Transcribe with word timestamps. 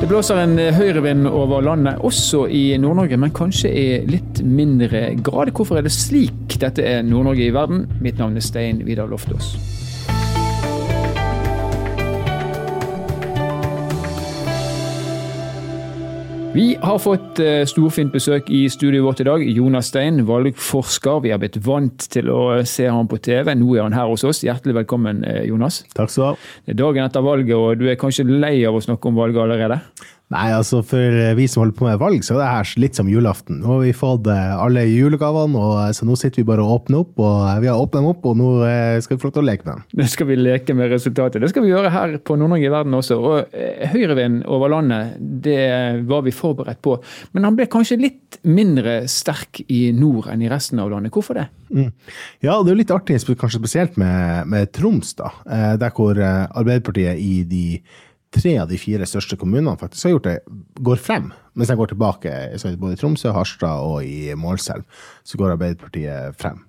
Det 0.00 0.06
blåser 0.08 0.38
en 0.40 0.56
høyrevind 0.56 1.26
over 1.28 1.60
landet, 1.60 1.98
også 2.00 2.46
i 2.48 2.62
Nord-Norge, 2.80 3.18
men 3.20 3.34
kanskje 3.36 3.68
i 3.68 3.82
litt 4.08 4.40
mindre 4.40 5.10
grad. 5.20 5.52
Hvorfor 5.52 5.76
er 5.76 5.84
det 5.84 5.92
slik? 5.92 6.56
Dette 6.56 6.86
er 6.88 7.04
Nord-Norge 7.04 7.44
i 7.44 7.52
verden. 7.52 7.84
Mitt 8.00 8.16
navn 8.16 8.40
er 8.40 8.46
Stein 8.46 8.80
Vidar 8.86 9.12
Loftaas. 9.12 9.52
Vi 16.52 16.78
har 16.82 16.98
fått 16.98 17.38
eh, 17.38 17.60
storfint 17.70 18.10
besøk 18.10 18.48
i 18.50 18.64
studioet 18.72 19.04
vårt 19.04 19.20
i 19.22 19.26
dag. 19.28 19.42
Jonas 19.54 19.86
Stein, 19.92 20.24
valgforsker. 20.26 21.20
Vi 21.22 21.30
har 21.30 21.38
blitt 21.38 21.60
vant 21.62 22.08
til 22.10 22.26
å 22.26 22.40
se 22.66 22.88
ham 22.90 23.06
på 23.06 23.20
TV. 23.22 23.52
Nå 23.54 23.76
er 23.76 23.84
han 23.86 23.94
her 23.94 24.10
hos 24.10 24.24
oss. 24.26 24.42
Hjertelig 24.42 24.80
velkommen, 24.80 25.22
eh, 25.22 25.44
Jonas. 25.46 25.84
Takk 25.94 26.10
skal 26.10 26.24
du 26.24 26.26
ha. 26.26 26.32
Det 26.66 26.74
er 26.74 26.80
dagen 26.80 27.04
etter 27.04 27.22
valget, 27.22 27.54
og 27.54 27.78
du 27.78 27.86
er 27.86 28.00
kanskje 28.00 28.26
lei 28.26 28.56
av 28.66 28.74
å 28.74 28.82
snakke 28.82 29.06
om 29.06 29.20
valget 29.22 29.44
allerede? 29.44 29.78
Nei, 30.30 30.52
altså 30.54 30.78
For 30.86 31.16
vi 31.34 31.46
som 31.50 31.64
holder 31.64 31.74
på 31.74 31.86
med 31.88 31.98
valg, 31.98 32.22
så 32.22 32.36
er 32.36 32.40
det 32.40 32.50
her 32.50 32.72
litt 32.84 32.98
som 32.98 33.08
julaften. 33.10 33.58
Nå 33.64 33.72
har 33.72 33.80
vi 33.82 33.94
fått 33.96 34.28
eh, 34.30 34.52
alle 34.54 34.84
julegavene, 34.86 35.58
og 35.58 35.78
eh, 35.82 35.94
så 35.96 36.06
nå 36.06 36.14
sitter 36.18 36.42
vi 36.42 36.46
bare 36.46 36.62
og 36.62 36.74
åpner 36.76 37.00
opp. 37.02 37.16
og 37.18 37.38
eh, 37.48 37.56
Vi 37.64 37.70
har 37.70 37.80
åpnet 37.80 37.98
dem 37.98 38.10
opp, 38.12 38.28
og 38.30 38.36
nå 38.38 38.50
skal 39.02 39.16
vi 39.16 39.22
få 39.22 39.26
lov 39.30 39.34
til 39.34 39.42
å 39.42 39.48
leke 39.48 39.66
med 39.66 39.72
dem. 39.72 39.82
Nå 39.98 40.06
skal 40.12 40.28
vi 40.28 40.36
leke 40.38 40.76
med 40.78 40.92
resultatet. 40.94 41.42
Det 41.42 41.50
skal 41.50 41.64
vi 41.64 41.72
gjøre 41.72 41.90
her 41.90 42.14
på 42.22 42.36
Nord-Norge 42.38 42.68
i 42.68 42.70
verden 42.70 42.94
også. 43.00 43.18
Og 43.18 43.56
Høyrevind 43.90 44.44
over 44.46 44.70
landet, 44.70 45.16
det 45.18 45.64
var 46.06 46.22
vi 46.26 46.34
forberedt 46.34 46.82
på. 46.84 46.94
Men 47.34 47.48
han 47.48 47.58
ble 47.58 47.66
kanskje 47.70 47.98
litt 47.98 48.38
mindre 48.46 49.00
sterk 49.10 49.64
i 49.66 49.80
nord 49.96 50.28
enn 50.30 50.44
i 50.46 50.52
resten 50.52 50.78
av 50.82 50.92
landet. 50.92 51.10
Hvorfor 51.14 51.40
det? 51.40 51.48
Mm. 51.74 51.90
Ja, 52.46 52.60
det 52.60 52.70
er 52.70 52.76
jo 52.76 52.78
litt 52.84 52.94
artig, 52.94 53.18
kanskje 53.40 53.58
spesielt 53.58 53.98
med, 53.98 54.46
med 54.50 54.70
Troms, 54.78 55.10
da. 55.18 55.32
Der 55.80 55.90
hvor 55.96 56.22
Arbeiderpartiet 56.22 57.18
i 57.18 57.42
de 57.50 57.64
tre 58.34 58.56
av 58.62 58.70
de 58.70 58.78
fire 58.78 59.06
største 59.08 59.38
kommunene 59.38 59.76
faktisk 59.80 60.06
har 60.06 60.16
gjort 60.16 60.28
det, 60.28 60.38
går 60.80 61.02
frem. 61.02 61.30
Mens 61.58 61.70
jeg 61.72 61.80
går 61.80 61.92
tilbake 61.92 62.34
både 62.80 62.96
i 62.96 63.00
Tromsø, 63.00 63.32
Harstad 63.34 63.84
og 63.84 64.04
i 64.06 64.34
Målselv, 64.38 64.86
så 65.26 65.40
går 65.40 65.56
Arbeiderpartiet 65.56 66.36
frem. 66.40 66.62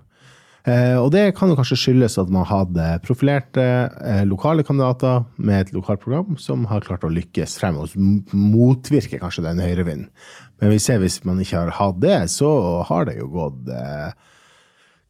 Eh, 0.69 0.93
og 1.01 1.09
det 1.13 1.31
kan 1.33 1.49
jo 1.49 1.55
kanskje 1.57 1.79
skyldes 1.79 2.19
at 2.21 2.29
man 2.29 2.45
hadde 2.45 2.85
profilerte 3.01 3.63
eh, 4.05 4.21
lokale 4.29 4.61
kandidater 4.65 5.23
med 5.41 5.63
et 5.63 5.71
lokalprogram 5.73 6.35
som 6.37 6.67
har 6.69 6.85
klart 6.85 7.05
å 7.07 7.09
lykkes 7.09 7.55
frem 7.57 7.79
og 7.81 7.95
motvirke 7.97 9.17
kanskje 9.21 9.47
den 9.47 9.61
høyrevinden. 9.63 10.11
Men 10.61 10.73
vi 10.75 10.77
ser 10.81 11.01
hvis 11.01 11.23
man 11.25 11.41
ikke 11.41 11.63
har 11.63 11.73
hatt 11.79 11.97
det, 12.03 12.19
så 12.29 12.51
har 12.85 13.09
det 13.09 13.17
jo 13.17 13.31
gått 13.33 13.71
eh, 13.73 14.11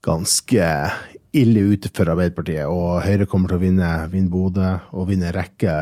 ganske 0.07 0.69
ille 1.35 1.65
ute 1.73 1.91
for 1.91 2.11
Arbeiderpartiet. 2.11 2.71
Og 2.71 3.03
Høyre 3.03 3.27
kommer 3.27 3.51
til 3.51 3.59
å 3.59 3.65
vinne, 3.65 3.91
vinne 4.11 4.31
Bodø 4.31 4.71
og 4.95 5.11
vinne 5.11 5.33
rekke 5.35 5.81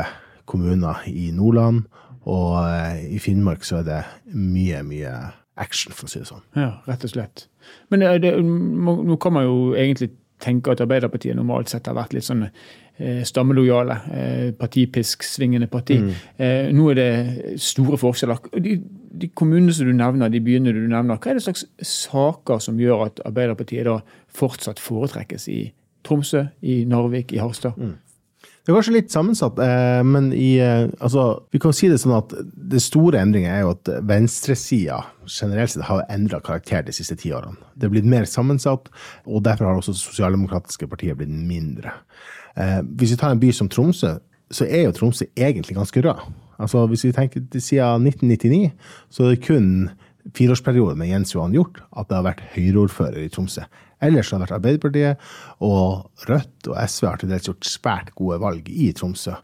kommuner 0.50 1.04
i 1.08 1.30
Nordland. 1.34 1.84
Og 2.28 2.56
eh, 2.66 3.06
i 3.16 3.20
Finnmark 3.22 3.64
så 3.64 3.80
er 3.80 3.86
det 3.86 4.00
mye, 4.34 4.82
mye 4.86 5.14
action, 5.60 5.94
for 5.94 6.08
å 6.08 6.12
si 6.12 6.20
det 6.22 6.28
sånn. 6.28 6.44
Ja, 6.56 6.72
rett 6.88 7.04
og 7.06 7.12
slett. 7.12 7.46
Men 7.92 8.02
det, 8.02 8.12
det, 8.24 8.34
nå 8.40 9.16
kan 9.22 9.36
man 9.36 9.46
jo 9.46 9.56
egentlig 9.78 10.12
tenke 10.40 10.72
at 10.72 10.80
Arbeiderpartiet 10.80 11.36
normalt 11.36 11.72
sett 11.72 11.88
har 11.88 11.96
vært 11.98 12.14
litt 12.16 12.26
sånn 12.26 12.46
eh, 12.46 13.20
stammelojale, 13.28 13.96
eh, 14.16 14.46
partipisk-svingende 14.56 15.68
parti. 15.72 15.98
Mm. 16.00 16.14
Eh, 16.40 16.70
nå 16.76 16.90
er 16.92 17.00
det 17.00 17.58
store 17.60 18.00
forskjeller. 18.00 18.40
De, 18.56 18.78
de, 18.80 19.30
kommunene 19.36 19.74
som 19.76 19.88
du 19.88 19.94
nevner, 19.96 20.32
de 20.32 20.42
byene 20.44 20.74
du 20.76 20.86
nevner, 20.86 21.20
hva 21.20 21.32
er 21.32 21.40
det 21.40 21.44
slags 21.44 21.66
saker 21.84 22.62
som 22.64 22.80
gjør 22.80 23.08
at 23.08 23.24
Arbeiderpartiet 23.28 23.88
da 23.88 24.00
fortsatt 24.40 24.80
foretrekkes 24.82 25.48
i 25.52 25.62
Tromsø, 26.06 26.46
i 26.64 26.82
Narvik, 26.88 27.34
i 27.36 27.42
Harstad? 27.42 27.76
Mm. 27.76 27.98
Det 28.60 28.72
er 28.72 28.76
kanskje 28.76 28.92
litt 28.92 29.12
sammensatt, 29.12 29.58
eh, 29.64 30.02
men 30.04 30.32
i, 30.36 30.58
eh, 30.60 30.90
altså, 31.00 31.42
vi 31.50 31.58
kan 31.62 31.72
si 31.72 31.88
det 31.88 31.96
sånn 32.02 32.12
at 32.18 32.34
det 32.70 32.82
store 32.84 33.22
endringen 33.22 33.48
er 33.48 33.62
jo 33.64 33.72
at 33.72 33.88
venstresida 34.04 35.00
generelt 35.24 35.72
sett 35.72 35.86
har 35.88 36.04
endra 36.12 36.42
karakter 36.44 36.84
de 36.84 36.92
siste 36.92 37.16
ti 37.16 37.32
årene. 37.32 37.56
Det 37.74 37.88
er 37.88 37.94
blitt 37.94 38.08
mer 38.08 38.28
sammensatt, 38.28 38.92
og 39.24 39.42
derfor 39.46 39.64
har 39.64 39.80
også 39.80 39.96
sosialdemokratiske 39.96 40.90
partier 40.92 41.16
blitt 41.16 41.32
mindre. 41.32 41.94
Eh, 42.56 42.82
hvis 43.00 43.14
vi 43.14 43.20
tar 43.22 43.32
en 43.32 43.40
by 43.40 43.50
som 43.56 43.70
Tromsø, 43.72 44.18
så 44.52 44.68
er 44.68 44.84
jo 44.84 44.92
Tromsø 44.92 45.24
egentlig 45.38 45.78
ganske 45.78 46.04
rød. 46.04 46.20
Altså, 46.60 46.84
hvis 46.86 47.04
vi 47.04 47.16
tenker 47.16 47.40
siden 47.56 48.04
1999, 48.04 48.72
så 49.08 49.24
er 49.24 49.34
det 49.34 49.44
kun 49.46 49.90
fireårsperioden 50.36 50.98
med 50.98 51.08
Jens 51.08 51.34
Johan 51.34 51.54
Hjort 51.56 51.80
at 51.96 52.10
det 52.10 52.18
har 52.18 52.26
vært 52.26 52.42
Høyre-ordfører 52.52 53.24
i 53.24 53.30
Tromsø. 53.32 53.64
Ellers 54.04 54.32
har 54.32 54.40
det 54.40 54.48
vært 54.48 54.56
Arbeiderpartiet, 54.58 55.30
og 55.64 56.26
Rødt 56.30 56.72
og 56.72 56.80
SV 56.80 57.06
har 57.10 57.20
til 57.20 57.32
dels 57.32 57.48
gjort 57.50 57.68
svært 57.68 58.12
gode 58.18 58.40
valg 58.42 58.68
i 58.72 58.90
Tromsø. 58.96 59.36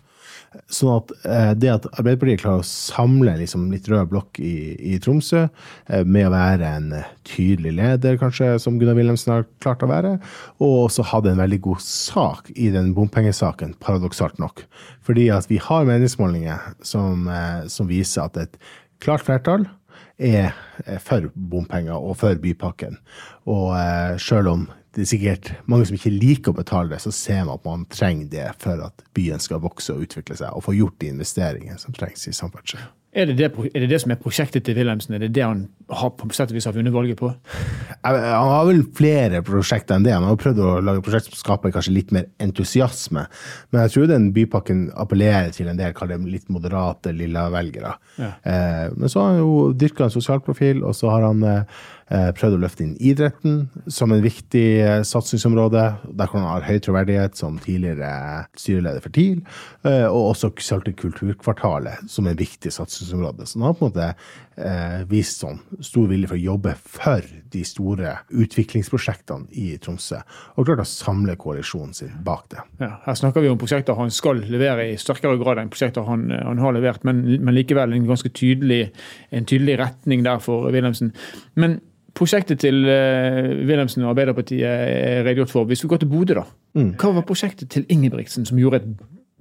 Sånn 0.72 0.94
at 0.94 1.12
eh, 1.28 1.50
det 1.58 1.70
at 1.70 1.86
Arbeiderpartiet 1.92 2.40
klarer 2.40 2.62
å 2.62 2.66
samle 2.66 3.34
liksom 3.38 3.66
litt 3.72 3.88
rød 3.90 4.08
blokk 4.12 4.40
i, 4.40 4.74
i, 4.94 4.96
Tromsø, 5.02 5.44
eh, 5.90 6.04
med 6.06 6.28
å 6.28 6.32
være 6.32 6.70
en 6.78 6.88
tydelig 7.28 7.74
leder, 7.76 8.18
kanskje, 8.20 8.54
som 8.62 8.78
Gunnar 8.80 8.96
Wilhelmsen 8.98 9.34
har 9.34 9.46
klart 9.64 9.84
å 9.84 9.90
være, 9.90 10.16
og 10.56 10.86
også 10.86 11.06
hadde 11.12 11.34
en 11.34 11.42
veldig 11.42 11.60
god 11.68 11.84
sak 11.84 12.50
i 12.54 12.70
den 12.74 12.92
bompengesaken, 12.96 13.76
paradoksalt 13.84 14.40
nok. 14.42 14.64
Fordi 15.06 15.28
at 15.34 15.50
vi 15.52 15.60
har 15.62 15.88
meningsmålinger 15.88 16.72
som, 16.86 17.28
eh, 17.28 17.66
som 17.72 17.90
viser 17.90 18.26
at 18.26 18.40
et 18.46 18.60
klart 19.04 19.26
flertall 19.26 19.68
er 20.16 20.54
for 21.02 21.28
bompenger 21.34 21.96
og 21.96 22.16
for 22.20 22.38
bypakken. 22.40 22.98
Og 23.52 23.72
eh, 23.76 24.16
sjøl 24.22 24.48
om 24.52 24.66
det 24.96 25.04
er 25.04 25.10
sikkert 25.10 25.48
mange 25.68 25.86
som 25.88 25.96
ikke 25.98 26.14
liker 26.14 26.54
å 26.54 26.56
betale 26.56 26.94
det, 26.94 27.02
så 27.04 27.12
ser 27.12 27.42
man 27.44 27.58
at 27.58 27.66
man 27.68 27.82
trenger 27.92 28.30
det 28.32 28.46
for 28.62 28.80
at 28.80 29.02
byen 29.16 29.42
skal 29.44 29.60
vokse 29.60 29.92
og 29.92 30.06
utvikle 30.06 30.38
seg, 30.38 30.54
og 30.56 30.64
få 30.64 30.72
gjort 30.72 30.96
de 31.02 31.10
investeringene 31.12 31.76
som 31.80 31.92
trengs 31.96 32.24
i 32.30 32.32
samferdsel. 32.32 32.80
Er 33.16 33.30
det 33.30 33.38
det, 33.38 33.48
er 33.72 33.80
det 33.80 33.88
det, 33.88 33.98
som 34.02 34.12
er 34.12 34.18
prosjektet 34.20 34.66
til 34.66 34.76
Wilhelmsen? 34.76 35.14
Er 35.16 35.22
det 35.24 35.30
det 35.36 35.44
han 35.44 35.62
har, 35.88 36.10
på 36.18 36.28
sett 36.36 36.50
og 36.52 36.58
vis 36.58 36.66
har 36.68 36.74
vunnet 36.76 36.92
valget 36.92 37.16
på? 37.16 37.30
Han 38.04 38.50
har 38.52 38.66
vel 38.68 38.82
flere 38.98 39.40
prosjekter 39.46 39.96
enn 39.96 40.04
det. 40.04 40.12
Han 40.12 40.28
har 40.28 40.36
prøvd 40.40 40.60
å 40.60 40.74
lage 40.84 41.04
prosjekt 41.06 41.30
som 41.30 41.38
skaper 41.40 41.72
kanskje 41.72 41.94
litt 41.96 42.12
mer 42.12 42.28
entusiasme. 42.44 43.24
Men 43.72 43.86
jeg 43.86 43.94
tror 43.94 44.10
den 44.12 44.28
bypakken 44.36 44.86
appellerer 45.00 45.48
til 45.56 45.72
en 45.72 45.80
del 45.80 45.96
litt 46.28 46.50
moderate 46.52 47.14
lilla-velgere. 47.16 47.96
Ja. 48.20 48.30
Eh, 48.44 48.86
men 48.92 49.08
så 49.08 49.22
har 49.22 49.32
han 49.32 49.40
jo 49.40 49.72
dyrka 49.72 50.06
en 50.06 50.16
sosial 50.18 50.44
profil, 50.44 50.84
og 50.84 50.92
så 50.98 51.08
har 51.14 51.30
han 51.30 51.44
Eh, 52.05 52.05
prøvd 52.06 52.54
å 52.54 52.60
løfte 52.62 52.84
inn 52.84 52.94
idretten 53.02 53.64
som 53.90 54.12
en 54.14 54.22
viktig 54.22 54.66
eh, 54.78 55.00
satsingsområde. 55.06 55.82
Der 56.06 56.30
han 56.30 56.44
ha 56.46 56.60
høy 56.62 56.78
troverdighet 56.82 57.38
som 57.38 57.56
tidligere 57.62 58.46
styreleder 58.54 59.02
for 59.02 59.14
TIL. 59.14 59.40
Eh, 59.82 60.06
og 60.06 60.32
også 60.32 60.52
Salte 60.66 60.94
kulturkvartalet 60.96 62.06
som 62.10 62.26
en 62.26 62.38
viktig 62.38 62.70
satsingsområde. 62.74 63.46
Så 63.46 63.58
han 63.58 63.68
har 63.68 63.74
på 63.78 63.86
en 63.86 63.92
måte 63.92 64.12
vist 65.10 65.42
sånn 65.42 65.58
stor 65.84 66.06
vilje 66.08 66.30
for 66.30 66.38
å 66.38 66.40
jobbe 66.40 66.70
for 66.80 67.26
de 67.52 67.60
store 67.68 68.14
utviklingsprosjektene 68.32 69.50
i 69.52 69.74
Tromsø. 69.82 70.22
Og 70.56 70.64
klart 70.64 70.80
å 70.80 70.86
samle 70.88 71.34
koalisjonen 71.36 71.92
sin 71.94 72.14
bak 72.24 72.46
det. 72.54 72.64
Ja, 72.80 72.94
her 73.04 73.18
snakker 73.20 73.44
vi 73.44 73.50
om 73.52 73.60
prosjekter 73.60 73.98
han 74.00 74.10
skal 74.14 74.40
levere 74.48 74.88
i 74.88 74.96
sterkere 75.00 75.36
grad 75.42 75.60
enn 75.60 75.68
prosjekter 75.72 76.08
han, 76.08 76.30
han 76.32 76.62
har 76.64 76.72
levert, 76.72 77.04
men, 77.04 77.20
men, 77.36 77.52
likevel 77.52 77.92
en 77.92 78.08
ganske 78.08 78.32
tydelig, 78.32 78.86
en 79.28 79.44
tydelig 79.44 79.76
retning 79.82 80.24
der 80.24 80.40
for 80.42 80.70
Wilhelmsen. 80.72 81.12
Men 81.60 81.76
Prosjektet 82.16 82.62
til 82.64 82.86
uh, 82.88 83.50
Wilhelmsen 83.68 84.06
og 84.06 84.14
Arbeiderpartiet 84.14 84.64
er 84.64 85.26
redegjort 85.26 85.52
for. 85.52 85.68
Hvis 85.68 85.84
vi 85.84 85.90
går 85.92 86.00
til 86.02 86.08
Bodø, 86.08 86.38
da. 86.38 86.46
Mm. 86.76 86.94
Hva 87.00 87.12
var 87.18 87.26
prosjektet 87.28 87.68
til 87.72 87.84
Ingebrigtsen 87.92 88.48
som 88.48 88.60
gjorde 88.60 88.80
et 88.80 88.88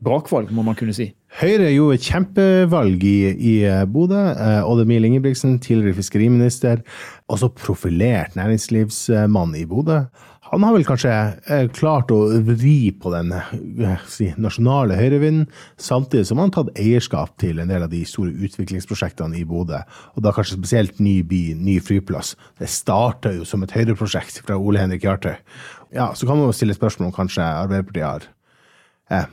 brakvalg, 0.05 0.51
må 0.51 0.63
man 0.65 0.75
kunne 0.75 0.93
si? 0.95 1.07
Høyre 1.39 1.71
gjorde 1.71 1.97
et 1.97 2.07
kjempevalg 2.09 3.03
i, 3.07 3.17
i 3.31 3.55
eh, 3.67 3.85
Bodø. 3.87 4.19
Uh, 4.35 4.67
Odd 4.67 4.83
Emil 4.83 5.07
Ingebrigtsen, 5.07 5.57
tidligere 5.63 5.95
fiskeriminister, 6.01 6.83
også 7.31 7.49
profilert 7.55 8.35
næringslivsmann 8.35 9.55
i 9.55 9.65
Bodø. 9.69 10.03
Han 10.55 10.63
har 10.63 10.71
vel 10.77 10.85
kanskje 10.87 11.11
eh, 11.51 11.65
klart 11.75 12.11
å 12.15 12.17
vri 12.47 12.93
på 12.95 13.11
den 13.11 13.33
eh, 13.35 14.03
si, 14.07 14.29
nasjonale 14.39 14.95
høyrevinden, 14.95 15.49
samtidig 15.75 16.29
som 16.29 16.39
han 16.39 16.47
har 16.47 16.61
tatt 16.61 16.79
eierskap 16.79 17.33
til 17.43 17.59
en 17.59 17.73
del 17.73 17.83
av 17.83 17.91
de 17.91 17.99
store 18.07 18.31
utviklingsprosjektene 18.47 19.35
i 19.35 19.43
Bodø. 19.49 19.81
Og 20.15 20.23
da 20.23 20.31
kanskje 20.31 20.55
spesielt 20.55 21.01
ny 21.03 21.17
by, 21.27 21.41
ny 21.59 21.75
flyplass. 21.83 22.37
Det 22.61 22.69
starta 22.71 23.33
jo 23.35 23.43
som 23.43 23.67
et 23.67 23.75
høyreprosjekt 23.75 24.45
fra 24.45 24.55
Ole 24.55 24.79
Henrik 24.79 25.03
Hjartøy. 25.03 25.33
Ja, 25.97 26.13
så 26.15 26.23
kan 26.23 26.39
man 26.39 26.47
jo 26.47 26.55
stille 26.55 26.77
spørsmål 26.77 27.11
om 27.11 27.17
kanskje 27.19 27.43
Arbeiderpartiet 27.43 28.07
har 28.07 28.29
eh, 29.11 29.27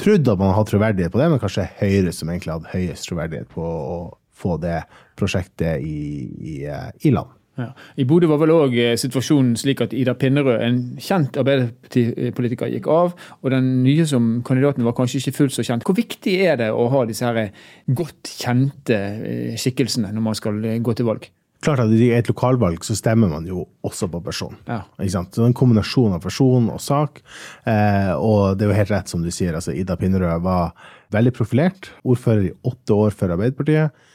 trodd 0.00 0.32
at 0.32 0.40
man 0.40 0.56
har 0.56 0.64
troverdighet 0.72 1.12
på 1.12 1.20
det, 1.20 1.28
men 1.34 1.44
kanskje 1.44 1.68
Høyre 1.82 2.16
som 2.16 2.32
egentlig 2.32 2.56
hadde 2.56 2.72
høyest 2.72 3.10
troverdighet 3.10 3.52
på 3.52 3.68
å 3.68 4.00
få 4.32 4.56
det 4.64 4.80
prosjektet 5.20 5.84
i, 5.84 6.00
i, 6.32 6.58
eh, 6.64 6.88
i 7.04 7.12
land. 7.12 7.36
Ja. 7.60 7.68
I 8.00 8.06
Bodø 8.08 8.30
var 8.30 8.40
vel 8.40 8.54
òg 8.54 8.76
eh, 8.80 8.94
situasjonen 9.00 9.58
slik 9.60 9.82
at 9.84 9.92
Ida 9.96 10.14
Pinnerød, 10.18 10.62
en 10.64 10.80
kjent 11.02 11.36
arbeiderpartipolitiker, 11.40 12.72
gikk 12.72 12.88
av. 12.92 13.12
Og 13.42 13.52
den 13.52 13.68
nye 13.84 14.06
som 14.08 14.38
kandidaten 14.46 14.86
var 14.86 14.96
kanskje 14.96 15.20
ikke 15.20 15.36
fullt 15.42 15.56
så 15.58 15.66
kjent. 15.66 15.84
Hvor 15.84 15.98
viktig 15.98 16.38
er 16.46 16.58
det 16.62 16.72
å 16.72 16.88
ha 16.92 17.04
disse 17.08 17.28
her 17.28 17.52
godt 17.92 18.32
kjente 18.40 18.98
eh, 18.98 19.60
skikkelsene 19.60 20.14
når 20.14 20.28
man 20.30 20.38
skal 20.38 20.60
gå 20.80 20.96
til 20.96 21.10
valg? 21.12 21.28
klart 21.62 21.82
at 21.84 21.92
i 21.94 22.10
et 22.14 22.26
lokalvalg 22.26 22.82
så 22.86 22.96
stemmer 22.98 23.30
man 23.30 23.46
jo 23.46 23.64
også 23.86 24.08
på 24.10 24.20
person. 24.24 24.56
Ja. 24.66 24.82
Ikke 24.98 25.14
sant? 25.14 25.36
Så 25.36 25.46
en 25.46 25.56
kombinasjon 25.56 26.16
av 26.16 26.22
person 26.24 26.68
og 26.72 26.80
sak. 26.82 27.22
Eh, 27.68 28.12
og 28.16 28.58
det 28.58 28.66
er 28.66 28.72
jo 28.72 28.78
helt 28.80 28.94
rett 28.94 29.12
som 29.12 29.22
du 29.22 29.30
sier, 29.34 29.54
altså 29.54 29.74
Ida 29.76 29.96
Pinnerød 30.00 30.42
var 30.42 30.72
veldig 31.14 31.34
profilert. 31.36 31.92
Ordfører 32.02 32.48
i 32.48 32.54
åtte 32.68 32.98
år 32.98 33.14
for 33.14 33.34
Arbeiderpartiet. 33.34 34.08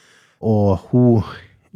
Og 0.44 0.90
hun 0.92 1.24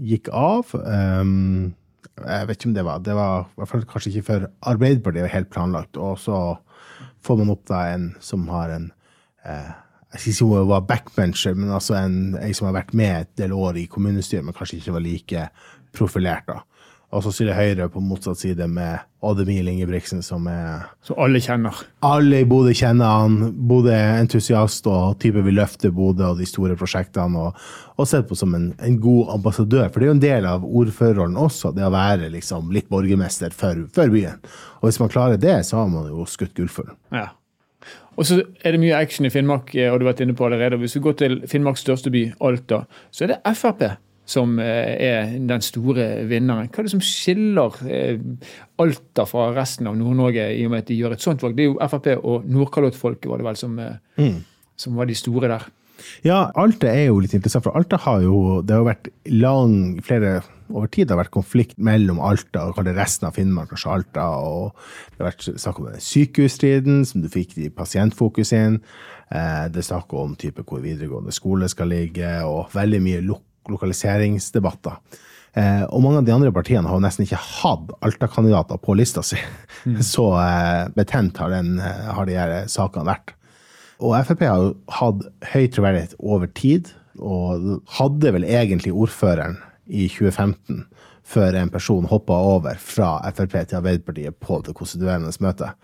gikk 0.02 0.32
av. 0.34 0.74
Um, 0.82 1.74
jeg 2.22 2.48
vet 2.48 2.58
ikke 2.60 2.70
om 2.70 2.74
det 2.76 2.84
var 2.86 3.04
Det 3.06 3.14
var 3.18 3.46
i 3.46 3.60
hvert 3.62 3.72
fall 3.72 3.86
kanskje 3.90 4.12
ikke 4.12 4.28
for 4.28 4.48
Arbeiderpartiet 4.72 5.26
var 5.26 5.36
helt 5.36 5.52
planlagt. 5.54 5.98
Og 5.98 6.20
så 6.22 6.40
får 7.22 7.40
man 7.42 7.54
opp 7.54 7.64
da 7.70 7.86
en 7.94 8.12
som 8.24 8.48
har 8.52 8.74
en 8.74 8.92
eh, 9.46 9.72
jeg 10.12 10.20
skal 10.20 10.32
ikke 10.32 10.38
si 10.38 10.46
hun 10.50 10.68
var 10.68 10.88
backbencher, 10.90 11.54
men 11.56 11.70
altså 11.72 11.96
en, 11.96 12.16
en 12.36 12.56
som 12.58 12.68
har 12.68 12.76
vært 12.82 12.90
med 12.98 13.14
et 13.16 13.30
del 13.40 13.54
år 13.56 13.78
i 13.80 13.86
kommunestyret, 13.88 14.44
men 14.44 14.56
kanskje 14.58 14.82
ikke 14.82 14.96
var 14.98 15.04
like 15.06 15.44
profilert. 15.96 16.50
da. 16.50 16.58
Og 17.12 17.26
så 17.26 17.32
Silje 17.36 17.56
Høyre 17.56 17.90
på 17.92 18.00
motsatt 18.04 18.40
side 18.40 18.66
med 18.72 19.02
Ademil 19.28 19.68
Ingebrigtsen, 19.68 20.22
som 20.24 20.46
er 20.48 20.86
Som 21.04 21.18
alle 21.20 21.42
kjenner. 21.44 21.82
Alle 22.08 22.40
i 22.42 22.48
Bodø 22.48 22.72
kjenner 22.78 23.18
han. 23.20 23.36
Bodø 23.68 23.92
er 23.92 24.22
entusiast 24.22 24.88
og 24.88 25.18
type 25.20 25.44
vil 25.44 25.58
løfte 25.60 25.92
Bodø 25.92 26.30
og 26.30 26.40
de 26.40 26.48
store 26.48 26.78
prosjektene. 26.80 27.50
Og, 27.50 27.66
og 28.00 28.08
sett 28.08 28.30
på 28.30 28.38
som 28.40 28.56
en, 28.56 28.70
en, 28.80 28.96
god 29.04 29.34
ambassadør. 29.36 29.90
For 29.90 30.00
det 30.00 30.08
er 30.08 30.12
jo 30.12 30.16
en 30.16 30.24
del 30.24 30.48
av 30.48 30.64
ordførerrollen 30.68 31.36
også, 31.42 31.74
det 31.76 31.84
å 31.84 31.92
være 31.92 32.32
liksom 32.32 32.72
litt 32.72 32.88
borgermester 32.92 33.52
for, 33.56 33.84
for 33.92 34.14
byen. 34.14 34.40
Og 34.80 34.88
hvis 34.88 35.02
man 35.04 35.12
klarer 35.12 35.42
det, 35.42 35.58
så 35.68 35.82
har 35.82 35.92
man 35.92 36.08
jo 36.08 36.24
skutt 36.30 36.56
gullfuglen. 36.56 36.96
Ja. 37.12 37.28
Og 38.16 38.28
så 38.28 38.40
er 38.64 38.76
det 38.76 38.80
mye 38.82 38.96
action 38.96 39.28
i 39.28 39.34
Finnmark, 39.34 39.74
eh, 39.76 39.92
og 39.92 40.00
du 40.00 40.06
har 40.06 40.14
vært 40.14 40.24
inne 40.24 40.38
på 40.38 40.48
allerede. 40.48 40.80
Hvis 40.80 40.96
vi 40.96 41.04
går 41.04 41.20
til 41.20 41.38
Finnmarks 41.52 41.84
største 41.84 42.12
by, 42.14 42.30
Alta, 42.40 42.86
så 43.12 43.28
er 43.28 43.36
det 43.36 43.58
Frp 43.58 43.84
som 44.26 44.56
eh, 44.62 44.94
er 45.02 45.34
den 45.50 45.66
store 45.66 46.08
vinneren. 46.30 46.70
Hva 46.72 46.82
er 46.82 46.88
det 46.88 46.94
som 46.94 47.04
skiller 47.04 47.82
eh, 47.88 48.22
Alta 48.82 49.26
fra 49.30 49.50
resten 49.56 49.90
av 49.90 49.98
Nord-Norge, 50.00 50.48
i 50.56 50.64
og 50.66 50.74
med 50.74 50.86
at 50.86 50.90
de 50.92 51.00
gjør 51.00 51.18
et 51.18 51.26
sånt 51.26 51.44
valg? 51.44 51.58
Det 51.58 51.68
er 51.68 51.72
jo 51.74 51.92
Frp 51.92 52.10
og 52.20 52.48
Nordkalottfolket 52.50 53.30
var 53.32 53.42
det 53.42 53.50
vel 53.50 53.60
som, 53.60 53.78
mm. 53.78 54.42
som 54.80 54.98
var 54.98 55.10
de 55.10 55.18
store 55.18 55.52
der. 55.52 55.70
Ja, 56.26 56.48
Alta 56.58 56.90
er 56.90 57.10
jo 57.10 57.20
litt 57.22 57.36
interessant, 57.38 57.66
for 57.68 57.78
Alta 57.78 58.00
har 58.02 58.24
jo 58.26 58.62
Det 58.66 58.74
har 58.74 58.88
vært 58.88 59.12
lang, 59.30 60.02
flere 60.06 60.40
over 60.72 60.88
tid 60.88 61.12
har 61.12 61.20
vært 61.20 61.34
konflikt 61.36 61.78
mellom 61.84 62.22
Alta 62.24 62.64
og 62.70 62.80
resten 62.88 63.28
av 63.28 63.36
Finnmark, 63.36 63.74
kanskje 63.74 63.92
Alta. 63.92 64.28
og 64.40 64.72
Det 65.12 65.22
har 65.22 65.32
vært 65.32 65.48
snakk 65.62 65.82
om 65.82 65.92
sykehusstriden, 66.00 67.06
som 67.06 67.22
du 67.22 67.30
fikk 67.30 67.58
i 67.60 67.70
Pasientfokus 67.70 68.54
inn. 68.56 68.82
Eh, 69.30 69.68
det 69.72 69.84
er 69.84 69.90
snakk 69.92 70.14
om 70.14 70.36
type 70.36 70.64
hvor 70.64 70.82
videregående 70.84 71.36
skole 71.36 71.70
skal 71.70 71.92
ligge, 71.92 72.32
og 72.48 72.72
veldig 72.74 73.02
mye 73.04 73.24
lo 73.28 73.42
lokaliseringsdebatter. 73.72 74.98
Eh, 75.58 75.84
og 75.90 76.04
mange 76.04 76.22
av 76.22 76.28
de 76.28 76.34
andre 76.36 76.54
partiene 76.56 76.88
har 76.88 76.96
jo 76.96 77.04
nesten 77.04 77.26
ikke 77.26 77.40
hatt 77.42 77.92
Alta-kandidater 78.06 78.80
på 78.80 78.96
lista 78.96 79.24
si. 79.26 79.40
Mm. 79.84 80.00
Så 80.14 80.30
eh, 80.40 80.88
betent 80.96 81.42
har, 81.42 81.52
den, 81.54 81.78
har 81.82 82.30
de 82.30 82.40
her 82.40 82.56
sakene 82.72 83.10
vært. 83.10 83.36
Og 84.02 84.16
Frp 84.26 84.48
har 84.48 84.62
jo 84.64 84.72
hatt 84.98 85.28
høy 85.52 85.68
troverdighet 85.70 86.16
over 86.20 86.50
tid, 86.58 86.90
og 87.22 87.84
hadde 88.00 88.32
vel 88.34 88.48
egentlig 88.48 88.94
ordføreren 88.96 89.60
i 89.86 90.08
2015 90.10 90.86
før 91.32 91.56
en 91.60 91.70
person 91.72 92.08
hoppa 92.10 92.36
over 92.56 92.80
fra 92.82 93.14
Frp 93.36 93.54
til 93.60 93.80
Arbeiderpartiet 93.80 94.40
på 94.42 94.60
det 94.66 94.76
konstituerende 94.78 95.32
møtet. 95.44 95.76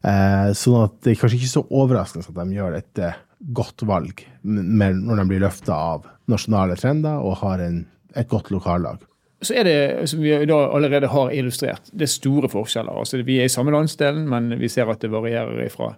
Eh, 0.00 0.52
sånn 0.56 0.86
at 0.86 0.94
det 1.04 1.12
er 1.12 1.20
kanskje 1.20 1.40
ikke 1.40 1.50
så 1.50 1.64
overraskende 1.76 2.30
at 2.30 2.38
de 2.38 2.56
gjør 2.56 2.76
et 2.78 3.02
eh, 3.04 3.18
godt 3.40 3.82
valg 3.88 4.24
når 4.42 5.16
de 5.16 5.28
blir 5.28 5.42
løfta 5.42 5.74
av 5.74 6.08
nasjonale 6.30 6.76
trender 6.80 7.22
og 7.24 7.40
har 7.40 7.62
en, 7.64 7.84
et 8.16 8.28
godt 8.28 8.50
lokallag. 8.52 9.00
Så 9.40 9.54
er 9.56 9.64
det, 9.64 10.08
som 10.10 10.20
vi 10.20 10.34
allerede 10.34 11.08
har 11.08 11.30
illustrert, 11.32 11.86
det 11.96 12.04
er 12.04 12.12
store 12.12 12.48
forskjeller. 12.52 12.92
Altså, 13.00 13.22
vi 13.24 13.38
er 13.40 13.48
i 13.48 13.52
samme 13.52 13.72
landsdelen, 13.72 14.26
men 14.28 14.52
vi 14.60 14.68
ser 14.68 14.90
at 14.92 15.00
det 15.00 15.08
varierer 15.12 15.70
fra 15.72 15.94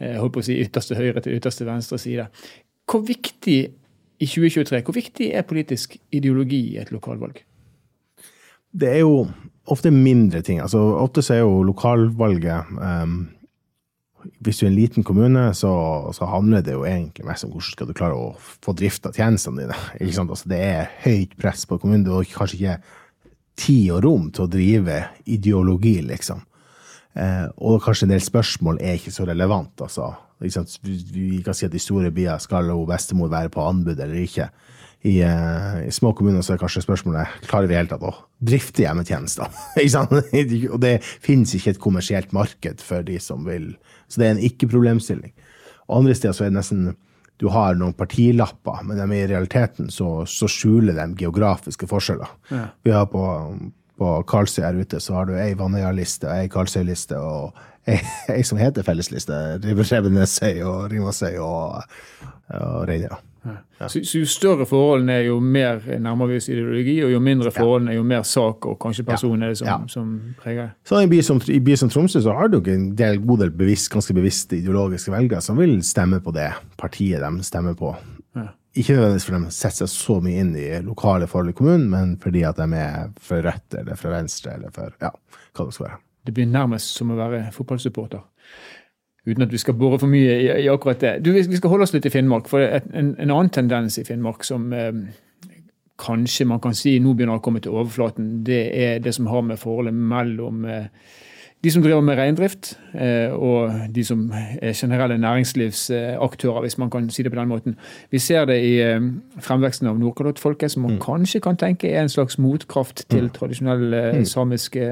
eh, 0.00 0.22
si, 0.40 0.56
ytterste 0.64 0.96
høyre 0.96 1.20
til 1.20 1.36
ytterste 1.36 1.66
venstre 1.68 1.98
side. 2.00 2.30
Hvor 2.88 3.04
viktig 3.04 3.58
i 4.16 4.26
2023, 4.26 4.80
hvor 4.86 4.96
viktig 4.96 5.28
er 5.28 5.44
politisk 5.44 5.98
ideologi 6.08 6.62
i 6.72 6.80
et 6.80 6.92
lokalvalg? 6.94 7.42
Det 8.72 8.88
er 8.88 9.02
jo 9.04 9.26
ofte 9.68 9.92
mindre 9.92 10.40
ting. 10.40 10.62
Altså, 10.64 10.80
ofte 10.96 11.24
så 11.24 11.36
er 11.36 11.44
jo 11.44 11.62
lokalvalget 11.68 12.72
um, 12.80 13.26
Hvis 14.44 14.60
du 14.60 14.66
er 14.66 14.70
en 14.70 14.78
liten 14.78 15.06
kommune, 15.06 15.42
så, 15.54 15.72
så, 16.16 16.28
handler 16.30 16.64
det 16.66 16.74
jo 16.76 16.84
egentlig 16.88 17.26
mest 17.28 17.46
om 17.46 17.54
hvordan 17.54 17.72
skal 17.72 17.88
du 17.90 17.96
klare 17.96 18.18
å 18.18 18.34
få 18.38 18.74
drifta 18.76 19.12
tjenestene 19.14 19.64
dine. 19.64 19.78
Ikke 20.00 20.18
sant? 20.18 20.32
Altså, 20.34 20.50
det 20.52 20.60
er 20.62 20.92
høyt 21.04 21.36
press 21.40 21.66
på 21.68 21.80
kommunen. 21.82 22.04
Du 22.06 22.12
har 22.14 22.28
kanskje 22.30 22.60
ikke 22.60 22.76
tid 23.56 23.90
og 23.96 24.04
rom 24.04 24.28
til 24.34 24.44
å 24.44 24.52
drive 24.52 25.00
ideologi, 25.32 25.96
liksom. 26.04 26.42
Eh, 27.16 27.46
og 27.64 27.80
kanskje 27.84 28.04
en 28.04 28.12
del 28.12 28.24
spørsmål 28.24 28.82
er 28.84 28.98
ikke 28.98 29.14
så 29.14 29.24
relevant. 29.28 29.80
altså 29.80 30.12
vi 30.38 31.40
kan 31.44 31.54
si 31.56 31.64
at 31.64 31.74
i 31.74 31.80
store 31.80 32.10
byer 32.12 32.38
skal 32.44 32.68
bestemor 32.88 33.30
være 33.32 33.48
på 33.52 33.64
anbud 33.64 33.96
eller 33.96 34.20
ikke. 34.20 34.50
I, 35.06 35.20
uh, 35.22 35.86
I, 35.86 35.90
små 35.94 36.10
kommuner 36.18 36.42
så 36.42 36.56
er 36.56 36.60
kanskje 36.60 36.82
spørsmålet 36.82 37.46
klarer 37.46 37.70
vi 37.70 37.76
helt 37.78 37.92
tatt 37.92 38.02
å 38.02 38.14
drifte 38.42 38.82
hjemmetjenester. 38.82 39.52
og 40.74 40.78
det 40.82 40.94
finnes 41.04 41.54
ikke 41.54 41.76
et 41.76 41.82
kommersielt 41.82 42.34
marked 42.34 42.82
for 42.82 43.06
de 43.06 43.20
som 43.22 43.46
vil. 43.46 43.74
Så 44.10 44.20
det 44.20 44.26
er 44.26 44.34
en 44.34 44.46
ikke-problemstilling. 44.48 45.34
Andre 45.92 46.16
steder 46.18 46.34
så 46.34 46.46
er 46.46 46.50
det 46.50 46.58
nesten 46.58 46.88
du 47.36 47.50
har 47.52 47.76
noen 47.76 47.92
partilapper, 47.96 48.80
men 48.88 48.98
de 48.98 49.18
i 49.18 49.26
realiteten 49.28 49.90
så, 49.92 50.24
så 50.24 50.48
skjuler 50.48 50.96
de 50.96 51.06
geografiske 51.20 51.88
forskjeller. 51.90 52.32
Ja. 52.48 52.62
Vi 52.86 52.94
har 52.96 53.06
på, 53.12 53.22
på 54.00 54.12
Karlsøy 54.28 54.62
her 54.64 54.80
ute 54.80 55.02
så 55.04 55.18
har 55.18 55.28
du 55.28 55.36
ei 55.36 55.52
Vanøya-liste 55.58 56.30
og 56.30 56.32
ei 56.32 56.50
Karlsøy-liste 56.52 57.20
og 57.20 57.52
ei 57.86 58.42
som 58.46 58.58
heter 58.58 58.86
Fellesliste. 58.86 59.36
Revenesøy 59.62 60.64
og 60.66 60.88
Ringvassøy 60.90 61.36
og, 61.44 61.84
og 62.56 62.86
Reidøya. 62.88 63.20
Ja. 63.46 63.88
Så, 63.88 64.00
så, 64.02 64.18
jo 64.18 64.26
større 64.30 64.66
forholdene 64.66 65.18
er, 65.20 65.28
jo 65.28 65.36
mer 65.40 65.80
nærmer 66.02 66.30
vi 66.30 66.40
oss 66.40 66.48
ideologi, 66.50 66.96
og 67.04 67.12
jo 67.12 67.20
mindre 67.22 67.52
forholdene 67.54 67.92
er, 67.92 67.98
jo 68.00 68.06
mer 68.08 68.24
sak 68.26 68.66
og 68.66 68.78
kanskje 68.82 69.04
person 69.06 69.42
er 69.42 69.52
det 69.52 69.60
som, 69.60 69.68
ja. 69.68 69.78
som 69.92 70.12
preger. 70.42 70.72
Så 70.88 71.00
I 71.02 71.10
by 71.10 71.20
som, 71.24 71.40
by 71.40 71.78
som 71.78 71.92
Tromsø 71.92 72.22
så 72.24 72.34
har 72.36 72.52
du 72.52 72.58
en 72.72 72.88
del, 72.98 73.20
god 73.24 73.44
del 73.44 73.52
bevisst, 73.56 73.90
ganske 73.92 74.16
bevisste 74.16 74.58
ideologiske 74.58 75.12
velgere 75.14 75.44
som 75.44 75.60
vil 75.60 75.78
stemme 75.86 76.22
på 76.24 76.34
det 76.36 76.50
partiet 76.80 77.22
de 77.22 77.46
stemmer 77.46 77.76
på. 77.78 77.92
Ja. 78.36 78.48
Ikke 78.76 78.96
nødvendigvis 78.96 79.28
fordi 79.28 79.44
de 79.44 79.54
setter 79.56 79.86
seg 79.86 79.92
så 79.92 80.18
mye 80.24 80.40
inn 80.42 80.56
i 80.60 80.66
lokale 80.84 81.28
forhold 81.30 81.54
i 81.54 81.56
kommunen, 81.56 81.86
men 81.92 82.16
fordi 82.20 82.42
at 82.48 82.58
de 82.60 82.66
er 82.76 83.12
fra 83.24 83.40
Rødt 83.44 83.78
eller 83.80 84.00
fra 84.00 84.16
Venstre 84.18 84.56
eller 84.58 84.74
for 84.74 84.92
ja, 85.00 85.12
hva 85.56 85.68
det 85.68 85.76
skal 85.76 85.88
være. 85.88 86.00
Det 86.26 86.34
blir 86.34 86.48
nærmest 86.50 86.96
som 86.98 87.12
å 87.14 87.16
være 87.16 87.44
fotballsupporter. 87.54 88.24
Uten 89.26 89.42
at 89.42 89.52
vi 89.52 89.58
skal 89.58 89.74
bore 89.74 89.98
for 89.98 90.10
mye 90.10 90.38
i, 90.38 90.48
i 90.62 90.68
akkurat 90.70 91.00
det. 91.02 91.12
Du, 91.26 91.32
vi 91.34 91.58
skal 91.58 91.72
holde 91.72 91.86
oss 91.88 91.94
litt 91.96 92.06
i 92.06 92.12
Finnmark. 92.14 92.48
for 92.48 92.62
en, 92.62 93.14
en, 93.18 93.30
annen 93.30 93.50
tendens 93.50 93.98
i 93.98 94.04
Finnmark 94.06 94.46
som 94.46 94.72
eh, 94.72 94.92
kanskje 95.98 96.46
man 96.46 96.60
kan 96.62 96.76
si 96.76 96.98
nå 97.02 97.14
begynner 97.16 97.40
å 97.40 97.44
komme 97.44 97.62
til 97.64 97.74
overflaten, 97.74 98.44
det 98.46 98.62
er 98.76 99.00
det 99.02 99.14
som 99.16 99.26
har 99.32 99.42
med 99.42 99.58
forholdet 99.58 99.96
mellom 99.96 100.64
eh, 100.70 100.86
de 101.66 101.70
som 101.74 101.82
driver 101.82 102.00
med 102.00 102.14
reindrift, 102.14 102.68
eh, 102.94 103.32
og 103.34 103.72
de 103.94 104.04
som 104.06 104.20
er 104.62 104.74
generelle 104.74 105.18
næringslivsaktører, 105.18 106.60
hvis 106.62 106.78
man 106.78 106.90
kan 106.90 107.08
si 107.10 107.22
det 107.22 107.32
på 107.32 107.40
den 107.40 107.48
måten. 107.48 107.76
Vi 108.10 108.18
ser 108.22 108.44
det 108.46 108.60
i 108.62 108.76
eh, 108.84 109.00
fremveksten 109.42 109.88
av 109.90 109.98
Nordkalottfolket, 109.98 110.70
som 110.70 110.84
man 110.86 110.94
mm. 110.94 111.00
kanskje 111.02 111.40
kan 111.42 111.58
tenke 111.58 111.90
er 111.90 112.04
en 112.04 112.12
slags 112.12 112.38
motkraft 112.38 113.02
til 113.10 113.26
mm. 113.26 113.30
tradisjonelle 113.34 114.02
mm. 114.18 114.24
samiske 114.24 114.90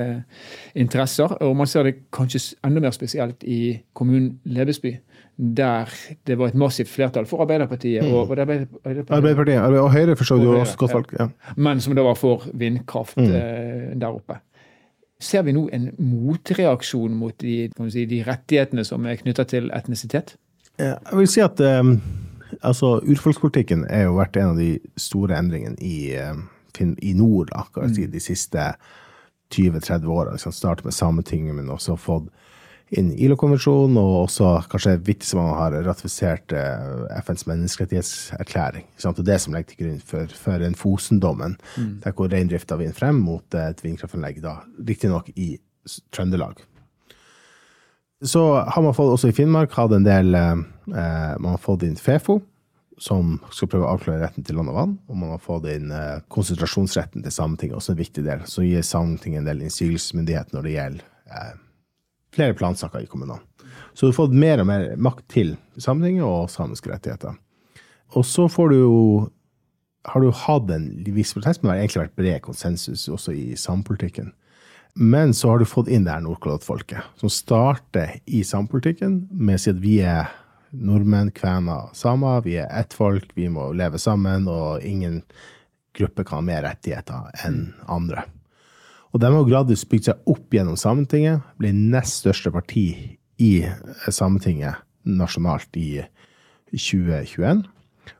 interesser. 0.74 1.36
Og 1.46 1.54
man 1.56 1.70
ser 1.70 1.86
det 1.86 1.94
kanskje 2.12 2.56
enda 2.66 2.82
mer 2.82 2.96
spesielt 2.96 3.46
i 3.46 3.78
kommunen 3.94 4.40
Lebesby 4.44 4.96
der 5.36 5.90
det 6.26 6.38
var 6.38 6.48
et 6.52 6.54
massivt 6.54 6.88
flertall 6.88 7.26
for 7.26 7.42
Arbeiderpartiet. 7.42 8.02
Og, 8.06 8.30
og 8.30 8.38
Arbeiderpartiet, 8.38 9.10
Arbeiderpartiet, 9.10 9.60
og 9.60 9.92
Høyre 9.92 10.16
for 10.16 10.24
så 10.24 10.36
vidt. 10.38 11.14
Ja. 11.18 11.28
Men 11.56 11.80
som 11.80 11.94
da 11.94 12.02
var 12.06 12.14
for 12.14 12.42
vindkraft 12.54 13.16
mm. 13.16 13.30
der 13.98 14.10
oppe 14.10 14.38
ser 15.24 15.44
vi 15.46 15.54
nå 15.56 15.66
en 15.74 15.88
motreaksjon 15.98 17.16
mot 17.18 17.34
de, 17.40 17.68
si, 17.92 18.04
de 18.10 18.20
rettighetene 18.26 18.84
som 18.86 19.06
er 19.08 19.18
knytta 19.20 19.46
til 19.50 19.70
etnisitet? 19.74 20.36
Jeg 20.78 20.98
vil 21.14 21.30
si 21.30 21.42
at 21.44 21.60
um, 21.62 21.96
altså, 22.60 22.98
urfolkspolitikken 23.06 23.86
er 23.88 24.08
jo 24.08 24.18
vært 24.18 24.38
en 24.40 24.54
av 24.54 24.60
de 24.60 24.74
store 25.00 25.38
endringene 25.38 25.78
i, 25.80 26.14
um, 26.18 26.46
i 26.98 27.14
nord 27.16 27.52
akkurat 27.54 27.98
i 27.98 28.08
de 28.10 28.22
siste 28.22 28.72
20-30 29.54 30.10
åra. 30.10 30.36
Starte 30.38 30.86
med 30.86 30.96
Sametinget, 30.96 31.54
men 31.54 31.70
også 31.70 31.96
fått 32.00 32.30
inn 32.98 33.10
ILO-konvensjonen, 33.12 33.98
og 34.00 34.24
også 34.24 34.50
kanskje 34.72 34.96
viktig 35.06 35.28
som 35.28 35.42
man 35.42 35.56
har 35.58 35.76
ratifisert 35.86 36.54
eh, 36.56 37.20
FNs 37.24 37.46
menneskerettighetserklæring. 37.50 38.86
Det 38.96 39.10
er 39.10 39.28
det 39.30 39.40
som 39.42 39.56
legger 39.56 39.72
til 39.72 39.82
grunn 39.82 40.00
for, 40.12 40.36
for 40.46 40.66
en 40.66 40.78
Fosen-dommen, 40.78 41.58
mm. 41.76 41.90
der 42.04 42.16
hvor 42.16 42.30
reindrifta 42.32 42.78
vinner 42.80 42.96
frem 42.96 43.20
mot 43.24 43.58
et 43.58 43.82
vindkraftanlegg, 43.84 44.40
riktignok 44.88 45.30
i 45.34 45.56
Trøndelag. 46.14 46.62
Så 48.24 48.40
har 48.56 48.82
man 48.82 48.94
fått, 48.96 49.12
også 49.12 49.28
i 49.28 49.36
Finnmark 49.36 49.74
hatt 49.76 49.92
en 49.92 50.06
del 50.06 50.32
eh, 50.38 50.56
Man 50.86 51.50
har 51.50 51.60
fått 51.60 51.82
inn 51.84 51.98
Fefo 52.00 52.40
som 53.00 53.38
skal 53.52 53.68
prøve 53.70 53.86
å 53.88 53.94
avklare 53.96 54.22
retten 54.22 54.44
til 54.46 54.58
land 54.58 54.70
og 54.70 54.78
vann. 54.78 54.94
Og 55.10 55.18
man 55.18 55.34
har 55.34 55.42
fått 55.42 55.66
inn 55.72 55.90
eh, 55.94 56.22
konsentrasjonsretten 56.32 57.24
til 57.24 57.34
Sametinget, 57.34 57.76
også 57.78 57.94
en 57.94 58.00
viktig 58.00 58.24
del. 58.26 58.44
Så 58.48 58.64
gir 58.66 58.86
Sametinget 58.86 59.42
en 59.42 59.50
del 59.50 59.64
innsigelsesmyndighet 59.66 60.54
når 60.54 60.66
det 60.66 60.74
gjelder 60.76 61.08
eh, 61.30 61.54
flere 62.34 62.56
plansaker 62.58 63.04
i 63.04 63.10
kommunene. 63.10 63.40
Så 63.94 64.06
du 64.06 64.10
har 64.10 64.18
fått 64.18 64.34
mer 64.34 64.60
og 64.62 64.68
mer 64.68 64.88
makt 64.98 65.24
til 65.30 65.54
Sametinget 65.78 66.26
og 66.26 66.50
samiske 66.50 66.90
rettigheter. 66.90 67.36
Og 68.14 68.26
så 68.26 68.48
får 68.50 68.70
du 68.70 68.76
jo 68.78 69.00
har 70.04 70.20
du 70.20 70.30
hatt 70.36 70.70
en 70.70 70.88
viss 71.16 71.32
protest, 71.32 71.62
men 71.62 71.70
det 71.70 71.74
har 71.74 71.82
egentlig 71.84 72.02
vært 72.02 72.18
bred 72.18 72.42
konsensus 72.44 73.06
også 73.08 73.32
i 73.32 73.44
samepolitikken. 73.56 74.34
Men 74.94 75.32
så 75.34 75.50
har 75.50 75.62
du 75.62 75.66
fått 75.66 75.88
inn 75.88 76.04
det 76.06 76.12
her 76.12 76.22
Nordkalottfolket, 76.22 77.06
som 77.18 77.32
starter 77.32 78.18
i 78.26 78.44
samepolitikken 78.46 79.24
med 79.32 79.58
å 79.58 79.62
si 79.62 79.72
at 79.72 79.80
vi 79.82 79.96
er 80.04 80.28
nordmenn, 80.74 81.32
kvener, 81.34 81.88
samer. 81.96 82.44
Vi 82.44 82.58
er 82.60 82.68
ett 82.68 82.94
folk, 82.94 83.32
vi 83.34 83.48
må 83.50 83.70
leve 83.72 83.98
sammen, 84.02 84.46
og 84.50 84.84
ingen 84.84 85.22
gruppe 85.96 86.26
kan 86.26 86.42
ha 86.42 86.46
mer 86.50 86.64
rettigheter 86.68 87.32
enn 87.46 87.68
andre. 87.90 88.26
Og 89.14 89.20
de 89.22 89.30
har 89.30 89.46
gradvis 89.46 89.84
bygd 89.86 90.08
seg 90.08 90.30
opp 90.30 90.54
gjennom 90.54 90.74
Sametinget, 90.78 91.44
ble 91.60 91.70
nest 91.70 92.24
største 92.24 92.50
parti 92.50 92.88
i 93.38 93.52
Sametinget 94.10 94.82
nasjonalt 95.06 95.76
i 95.78 96.02
2021. 96.72 97.62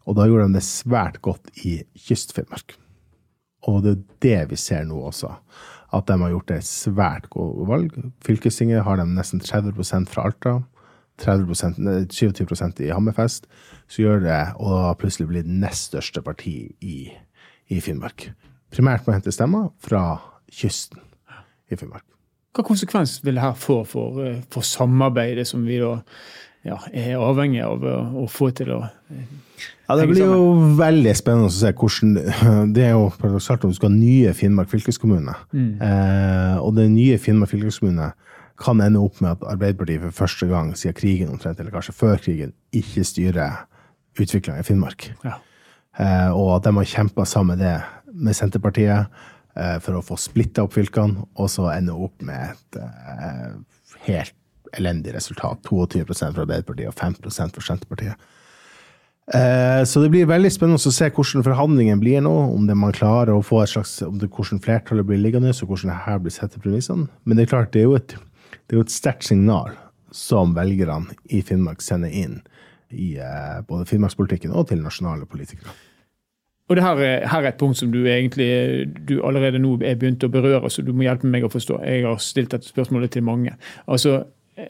Og 0.06 0.16
da 0.16 0.26
gjorde 0.28 0.46
de 0.46 0.60
det 0.60 0.66
svært 0.66 1.18
godt 1.24 1.50
i 1.66 1.80
Kyst-Finnmark. 1.98 2.76
Og 3.66 3.80
det 3.82 3.94
er 3.94 4.04
det 4.22 4.52
vi 4.52 4.58
ser 4.60 4.84
nå 4.86 5.00
også, 5.08 5.32
at 5.96 6.06
de 6.06 6.18
har 6.20 6.30
gjort 6.30 6.52
et 6.54 6.68
svært 6.68 7.26
godt 7.32 7.66
valg. 7.68 7.98
Fylkestinget 8.24 8.84
har 8.86 9.00
de 9.00 9.08
nesten 9.08 9.42
30% 9.42 10.08
fra 10.12 10.28
Alta. 10.28 10.60
30% 11.22 12.10
27 12.10 12.82
i 12.82 12.88
Hammerfest, 12.90 13.44
så 13.86 14.02
gjør 14.02 14.24
det 14.24 14.38
og 14.58 14.72
da 14.74 14.94
plutselig 14.98 15.44
det 15.44 15.46
nest 15.46 15.92
største 15.92 16.22
parti 16.26 16.74
i, 16.82 17.06
i 17.70 17.78
Finnmark. 17.78 18.32
Primært 18.74 19.06
må 19.06 19.14
hente 19.14 19.30
stemmer 19.30 19.68
fra 19.78 20.33
kysten 20.54 21.02
i 21.70 21.78
Finnmark. 21.78 22.06
Hva 22.54 22.62
konsekvens 22.66 23.18
vil 23.24 23.34
det 23.34 23.42
her 23.42 23.56
få 23.58 23.80
for, 23.88 24.20
eh, 24.22 24.42
for 24.50 24.66
samarbeidet 24.66 25.46
som 25.50 25.64
vi 25.66 25.80
da 25.82 25.96
ja, 26.64 26.78
er 26.92 27.20
avhengig 27.20 27.60
av 27.64 27.82
å, 27.84 27.96
å 28.22 28.26
få 28.30 28.50
til 28.56 28.70
å 28.76 28.82
eh, 28.84 29.24
ja, 29.84 29.96
Det 29.98 30.06
blir 30.08 30.24
jo 30.24 30.76
veldig 30.78 31.12
spennende 31.18 31.50
å 31.50 31.54
se 31.54 31.72
hvordan 31.76 32.70
Det 32.76 32.86
er 32.86 32.94
jo 32.94 33.10
paradoksalt 33.18 33.66
om 33.66 33.74
du 33.74 33.76
skal 33.76 33.92
ha 33.92 33.96
nye 33.96 34.32
Finnmark 34.36 34.70
fylkeskommune. 34.72 35.34
Mm. 35.52 35.72
Eh, 35.84 36.54
og 36.62 36.78
det 36.78 36.88
nye 36.94 37.18
Finnmark 37.20 37.52
fylkeskommune 37.52 38.12
kan 38.60 38.80
ende 38.80 39.02
opp 39.02 39.20
med 39.20 39.34
at 39.34 39.44
Arbeiderpartiet 39.50 40.06
for 40.06 40.22
første 40.24 40.46
gang 40.46 40.70
siden 40.78 40.96
krigen, 40.96 41.34
omtrent, 41.34 41.58
eller 41.60 41.74
kanskje 41.74 41.96
før 41.98 42.22
krigen, 42.22 42.54
ikke 42.72 43.04
styrer 43.04 43.64
utviklinga 44.14 44.62
i 44.62 44.66
Finnmark. 44.66 45.10
Ja. 45.26 45.40
Eh, 45.98 46.30
og 46.30 46.56
at 46.56 46.66
de 46.66 46.74
har 46.78 46.90
kjempa 46.90 47.26
sammen 47.28 47.58
med 47.58 47.66
det 47.66 47.76
med 48.14 48.36
Senterpartiet 48.38 48.94
eh, 48.94 49.22
for 49.84 49.98
å 49.98 50.02
få 50.02 50.16
splitta 50.18 50.64
opp 50.64 50.74
fylkene, 50.74 51.28
og 51.38 51.50
så 51.52 51.68
ende 51.70 51.94
opp 51.94 52.24
med 52.26 52.54
et 52.54 52.78
eh, 52.82 53.52
helt 54.08 54.34
elendig 54.74 55.14
resultat. 55.14 55.62
22% 55.68 56.34
for 56.34 56.44
Arbeiderpartiet 56.44 56.90
og 56.90 56.96
5% 56.98 57.54
for 57.54 57.66
Senterpartiet. 57.66 58.30
Eh, 59.32 59.82
så 59.88 60.02
det 60.02 60.10
blir 60.12 60.28
veldig 60.28 60.50
spennende 60.52 60.76
å 60.76 60.92
se 60.92 61.08
hvordan 61.08 61.44
forhandlingene 61.46 62.02
blir 62.02 62.24
nå. 62.24 62.34
Om 62.56 62.66
det 62.68 62.76
man 62.76 62.94
klarer 62.96 63.32
å 63.34 63.44
få 63.44 63.62
et 63.62 63.72
slags, 63.72 63.96
om 64.04 64.18
det, 64.20 64.28
hvordan 64.34 64.62
flertallet 64.64 65.08
blir 65.08 65.22
liggende, 65.22 65.54
og 65.54 65.70
hvordan 65.72 65.94
det 65.94 66.02
her 66.08 66.20
blir 66.24 66.34
sett 66.34 66.58
i 66.58 66.64
premissene. 66.64 67.08
Men 67.24 67.38
det 67.38 67.46
er 67.46 67.54
klart, 67.54 67.72
det 67.72 67.84
er 67.84 67.88
jo 67.88 67.96
et, 67.98 68.16
er 68.68 68.80
jo 68.80 68.84
et 68.84 68.92
sterkt 68.92 69.28
signal 69.30 69.72
som 70.14 70.52
velgerne 70.54 71.16
i 71.32 71.40
Finnmark 71.42 71.82
sender 71.82 72.12
inn 72.12 72.38
i 72.94 73.16
eh, 73.18 73.58
både 73.66 73.88
finnmarkspolitikken 73.90 74.54
og 74.54 74.68
til 74.70 74.84
nasjonale 74.84 75.26
politikere. 75.26 75.72
Og 76.68 76.76
det 76.76 76.84
her 76.84 76.96
er, 76.96 77.26
her 77.28 77.42
er, 77.42 77.48
et 77.52 77.60
punkt 77.60 77.76
som 77.78 77.90
du 77.92 78.06
egentlig 78.08 78.86
du 79.08 79.18
allerede 79.26 79.60
nå 79.60 79.74
er 79.84 79.98
begynt 80.00 80.24
å 80.24 80.30
berøre, 80.32 80.70
så 80.72 80.82
du 80.82 80.94
må 80.96 81.04
hjelpe 81.04 81.28
meg 81.28 81.44
å 81.44 81.52
forstå. 81.52 81.82
Jeg 81.84 82.06
har 82.06 82.22
stilt 82.24 82.54
dette 82.54 82.68
spørsmålet 82.68 83.12
til 83.12 83.26
mange. 83.26 83.52
Altså, 83.84 84.22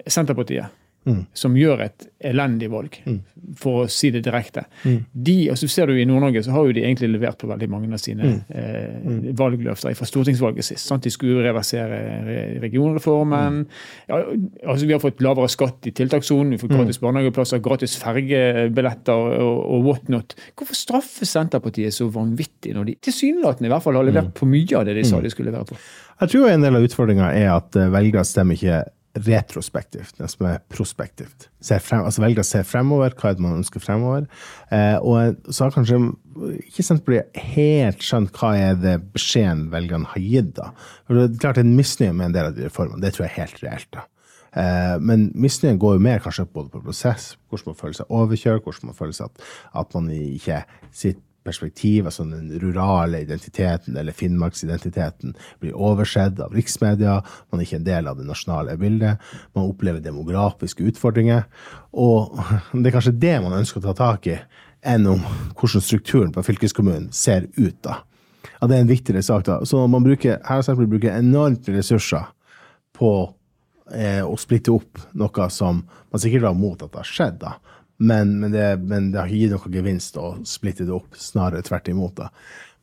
Senterpartiet 0.09 0.73
mm. 1.05 1.21
som 1.37 1.57
gjør 1.57 1.85
et 1.85 2.07
elendig 2.25 2.71
valg, 2.73 2.97
mm. 3.05 3.19
for 3.61 3.85
å 3.85 3.89
si 3.93 4.11
det 4.15 4.23
direkte. 4.25 4.65
Mm. 4.85 4.99
De, 5.13 5.37
og 5.53 5.59
så 5.61 5.69
ser 5.71 5.91
du 5.91 5.99
I 5.99 6.07
Nord-Norge 6.09 6.45
så 6.47 6.55
har 6.55 6.69
jo 6.69 6.75
de 6.77 6.85
egentlig 6.85 7.11
levert 7.13 7.39
på 7.41 7.49
veldig 7.51 7.69
mange 7.71 7.91
av 7.93 8.01
sine 8.03 8.31
mm. 8.31 8.39
eh, 8.49 8.95
mm. 9.05 9.19
valgløfter 9.39 9.97
fra 9.99 10.09
stortingsvalget 10.09 10.69
sist. 10.69 10.87
Sant? 10.89 11.05
De 11.05 11.13
skulle 11.13 11.45
reversere 11.45 12.01
regionreformen. 12.63 13.61
Mm. 13.65 13.83
Ja, 14.11 14.23
altså 14.65 14.89
Vi 14.89 14.97
har 14.97 15.03
fått 15.03 15.23
lavere 15.25 15.51
skatt 15.53 15.91
i 15.91 15.95
tiltakssonen, 15.97 16.55
vi 16.55 16.63
får 16.63 16.73
gratis 16.73 17.01
barnehageplasser, 17.03 17.63
gratis 17.65 17.99
fergebilletter 18.01 19.41
og, 19.45 19.61
og 19.77 19.91
whatnot. 19.91 20.37
Hvorfor 20.57 20.79
straffer 20.79 21.29
Senterpartiet 21.29 21.95
så 21.95 22.09
vanvittig, 22.13 22.75
når 22.77 22.91
de 22.91 22.99
tilsynelatende 23.05 23.69
i 23.71 23.75
hvert 23.75 23.85
fall 23.85 24.01
har 24.01 24.09
levert 24.09 24.35
på 24.37 24.49
mye 24.49 24.81
av 24.81 24.89
det 24.89 24.97
de 24.99 25.07
sa 25.09 25.21
de 25.23 25.33
skulle 25.33 25.53
levere 25.53 25.69
på? 25.69 25.79
Jeg 26.23 26.31
tror 26.31 26.51
en 26.51 26.63
del 26.63 26.77
av 26.79 26.85
utfordringa 26.87 27.33
er 27.35 27.49
at 27.57 27.77
eh, 27.79 27.91
velgere 27.93 28.25
stemmer 28.27 28.59
ikke 28.59 28.85
retrospektivt, 29.15 30.17
det 30.19 30.29
som 30.33 30.47
er 30.49 30.63
prospektivt. 30.73 31.49
Frem, 31.63 32.03
altså 32.03 32.25
velger 32.25 32.43
å 32.43 32.49
se 32.49 32.63
fremover, 32.67 33.15
hva 33.15 33.31
er 33.31 33.37
det 33.39 33.45
man 33.45 33.59
ønsker 33.61 33.83
fremover. 33.83 34.27
Eh, 34.75 34.97
og 34.99 35.39
så 35.55 35.67
har 35.67 35.77
kanskje 35.77 36.01
ikke 36.65 36.83
Senterpartiet 36.83 37.45
helt 37.55 38.03
skjønt 38.03 38.35
hva 38.35 38.55
er 38.59 38.81
det 38.81 38.97
beskjeden 39.15 39.69
velgerne 39.73 40.11
har 40.11 40.25
gitt. 40.25 40.55
da. 40.59 40.73
For 41.07 41.19
det 41.19 41.29
er 41.29 41.45
klart 41.47 41.63
En 41.63 41.77
misnøye 41.77 42.13
med 42.13 42.27
en 42.27 42.35
del 42.35 42.51
av 42.51 42.59
de 42.59 42.67
reformene, 42.67 43.03
det 43.05 43.15
tror 43.15 43.27
jeg 43.29 43.33
er 43.33 43.43
helt 43.45 43.63
reelt. 43.63 43.91
da. 43.93 44.09
Eh, 44.55 44.97
men 45.01 45.31
misnøyen 45.35 45.79
går 45.79 45.97
jo 45.97 46.07
mer 46.07 46.19
kanskje 46.23 46.47
både 46.47 46.71
på 46.71 46.83
prosess, 46.83 47.37
hvordan 47.49 47.73
man 47.73 47.79
føler 47.79 48.01
seg 48.01 48.11
overkjørt, 48.11 48.67
hvordan 48.67 48.91
man 48.91 48.99
føler 48.99 49.17
seg 49.17 49.31
at, 49.31 49.47
at 49.83 49.95
man 49.95 50.11
ikke 50.11 50.65
sitter 50.91 51.23
perspektiv, 51.45 52.07
altså 52.09 52.25
den 52.25 52.53
rurale 52.63 53.21
identiteten 53.25 53.97
eller 53.97 54.17
finnmarksidentiteten, 54.17 55.35
blir 55.61 55.77
oversett 55.77 56.41
av 56.41 56.55
riksmedia. 56.57 57.21
Man 57.51 57.61
er 57.61 57.69
ikke 57.69 57.81
en 57.83 57.89
del 57.89 58.09
av 58.11 58.19
det 58.19 58.27
nasjonale 58.29 58.77
bildet. 58.81 59.23
Man 59.57 59.69
opplever 59.71 60.03
demografiske 60.05 60.87
utfordringer. 60.91 61.45
Og 61.93 62.41
det 62.73 62.89
er 62.89 62.97
kanskje 62.97 63.17
det 63.27 63.37
man 63.45 63.59
ønsker 63.61 63.83
å 63.83 63.89
ta 63.91 63.97
tak 64.01 64.31
i, 64.33 64.39
enn 64.85 65.07
om 65.09 65.23
hvordan 65.55 65.85
strukturen 65.85 66.35
på 66.35 66.45
fylkeskommunen 66.45 67.11
ser 67.13 67.49
ut. 67.57 67.79
da. 67.85 68.03
Ja, 68.59 68.69
det 68.69 68.77
er 68.77 68.85
en 68.85 68.93
viktigere 68.93 69.23
sak. 69.25 69.47
da. 69.47 69.61
Så 69.65 69.87
man 69.87 70.05
bruker, 70.05 70.41
her 70.45 70.61
eksempel, 70.61 70.89
bruker 70.91 71.17
enormt 71.17 71.69
ressurser 71.73 72.31
på 72.95 73.13
eh, 73.93 74.23
å 74.25 74.37
splitte 74.41 74.73
opp 74.73 75.01
noe 75.19 75.49
som 75.51 75.83
man 75.85 76.23
sikkert 76.23 76.49
var 76.49 76.59
mot 76.59 76.83
at 76.83 76.93
det 76.93 77.03
har 77.03 77.11
skjedd. 77.11 77.41
da 77.43 77.57
men, 78.05 78.35
men, 78.41 78.53
det, 78.53 78.67
men, 78.83 79.11
det, 79.13 79.21
har 79.21 79.31
ikke 79.31 79.41
gitt 79.41 79.55
noen 79.55 79.79
gevinst 79.79 80.19
å 80.21 80.35
splitte 80.49 80.87
det 80.87 80.95
opp, 80.95 81.17
snarere 81.19 81.65
tvert 81.65 81.89
imot. 81.93 82.19
Da. 82.19 82.29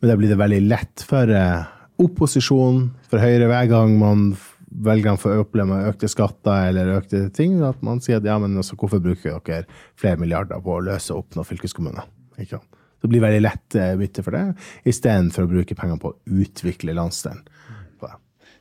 Men 0.02 0.12
da 0.12 0.18
blir 0.20 0.32
det 0.32 0.40
veldig 0.42 0.62
lett 0.66 1.04
for 1.08 1.30
eh, 1.36 1.70
opposisjonen, 2.02 2.90
for 3.12 3.22
Høyre 3.22 3.50
hver 3.52 3.70
gang 3.72 3.96
man 4.02 4.32
velgerne 4.72 5.20
får 5.20 5.44
oppleve 5.44 5.82
økte 5.90 6.08
skatter 6.12 6.70
eller 6.70 6.94
økte 6.96 7.26
ting, 7.36 7.60
at 7.68 7.82
man 7.86 8.00
sier 8.04 8.22
at 8.22 8.28
ja, 8.28 8.38
men 8.42 8.56
altså, 8.58 8.78
hvorfor 8.80 9.04
bruker 9.04 9.42
dere 9.46 9.66
flere 10.00 10.20
milliarder 10.22 10.64
på 10.64 10.78
å 10.78 10.86
løse 10.86 11.16
opp 11.16 11.36
noen 11.36 11.50
fylkeskommuner? 11.50 12.08
Ikke 12.40 12.58
sant? 12.58 12.78
Det 13.02 13.10
blir 13.10 13.24
veldig 13.24 13.42
lett 13.42 13.76
eh, 13.82 13.96
bytte 13.98 14.22
for 14.22 14.38
det, 14.38 14.44
istedenfor 14.90 15.48
å 15.48 15.50
bruke 15.50 15.76
penger 15.78 15.98
på 16.02 16.12
å 16.12 16.42
utvikle 16.42 16.94
landsdelen 16.94 17.42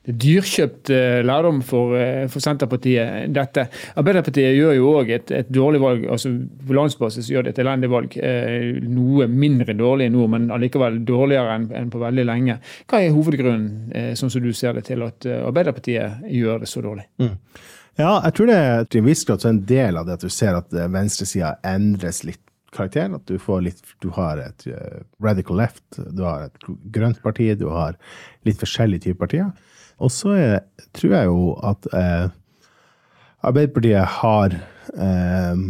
det 0.01 0.15
er 0.15 0.17
dyrkjøpt 0.17 0.91
eh, 0.97 1.19
lærdom 1.29 1.59
for, 1.67 1.93
eh, 1.99 2.25
for, 2.33 2.41
Senterpartiet, 2.41 3.29
dette. 3.37 3.67
Arbeiderpartiet 4.01 4.55
gjør 4.57 4.73
jo 4.79 4.93
òg 4.97 5.13
et, 5.13 5.33
et, 5.37 5.51
dårlig 5.53 5.81
valg. 5.83 6.07
altså 6.09 6.33
På 6.67 6.77
landsbasis 6.79 7.29
gjør 7.29 7.45
det 7.45 7.53
et 7.53 7.61
elendig 7.61 7.91
valg. 7.93 8.17
Eh, 8.17 8.81
noe 8.81 9.29
mindre 9.29 9.77
dårlig 9.77 10.09
nå, 10.15 10.25
men 10.33 10.49
allikevel 10.57 11.03
dårligere 11.05 11.59
enn 11.77 11.93
på 11.93 12.01
veldig 12.01 12.27
lenge. 12.31 12.57
Hva 12.89 13.03
er 13.03 13.13
hovedgrunnen, 13.13 14.17
sånn 14.17 14.33
som 14.33 14.41
du 14.41 14.55
ser 14.57 14.79
det, 14.79 14.87
til 14.89 15.05
at 15.05 15.29
Arbeiderpartiet 15.29 16.25
gjør 16.33 16.65
det 16.65 16.73
så 16.73 16.81
dårlig? 16.85 17.05
Mm. 17.21 17.37
Ja, 18.01 18.15
jeg 18.25 18.39
tror 18.39 18.49
det 18.49 18.57
er 18.57 18.85
til 18.89 19.03
en 19.03 19.11
viss 19.11 19.27
grad 19.29 19.45
en 19.45 19.65
del 19.69 20.01
av 20.01 20.09
det 20.09 20.17
at 20.17 20.25
du 20.25 20.33
ser 20.33 20.57
at 20.57 20.73
venstresida 20.73 21.59
endres 21.67 22.25
litt 22.25 22.41
karakter. 22.73 23.13
At 23.19 23.29
du, 23.29 23.37
får 23.37 23.67
litt, 23.69 23.83
du 24.01 24.09
har 24.17 24.41
et 24.41 24.65
radical 25.21 25.61
left, 25.61 25.85
du 26.01 26.25
har 26.25 26.49
et 26.49 26.71
grønt 26.89 27.21
parti, 27.21 27.53
du 27.61 27.69
har 27.69 28.01
litt 28.49 28.63
forskjellige 28.63 29.11
typer 29.11 29.27
partier. 29.27 29.51
Og 30.01 30.13
så 30.13 30.35
tror 30.97 31.17
jeg 31.17 31.29
jo 31.29 31.41
at 31.67 31.89
eh, 31.97 32.29
Arbeiderpartiet 33.47 34.05
har 34.21 34.55
eh, 34.97 35.61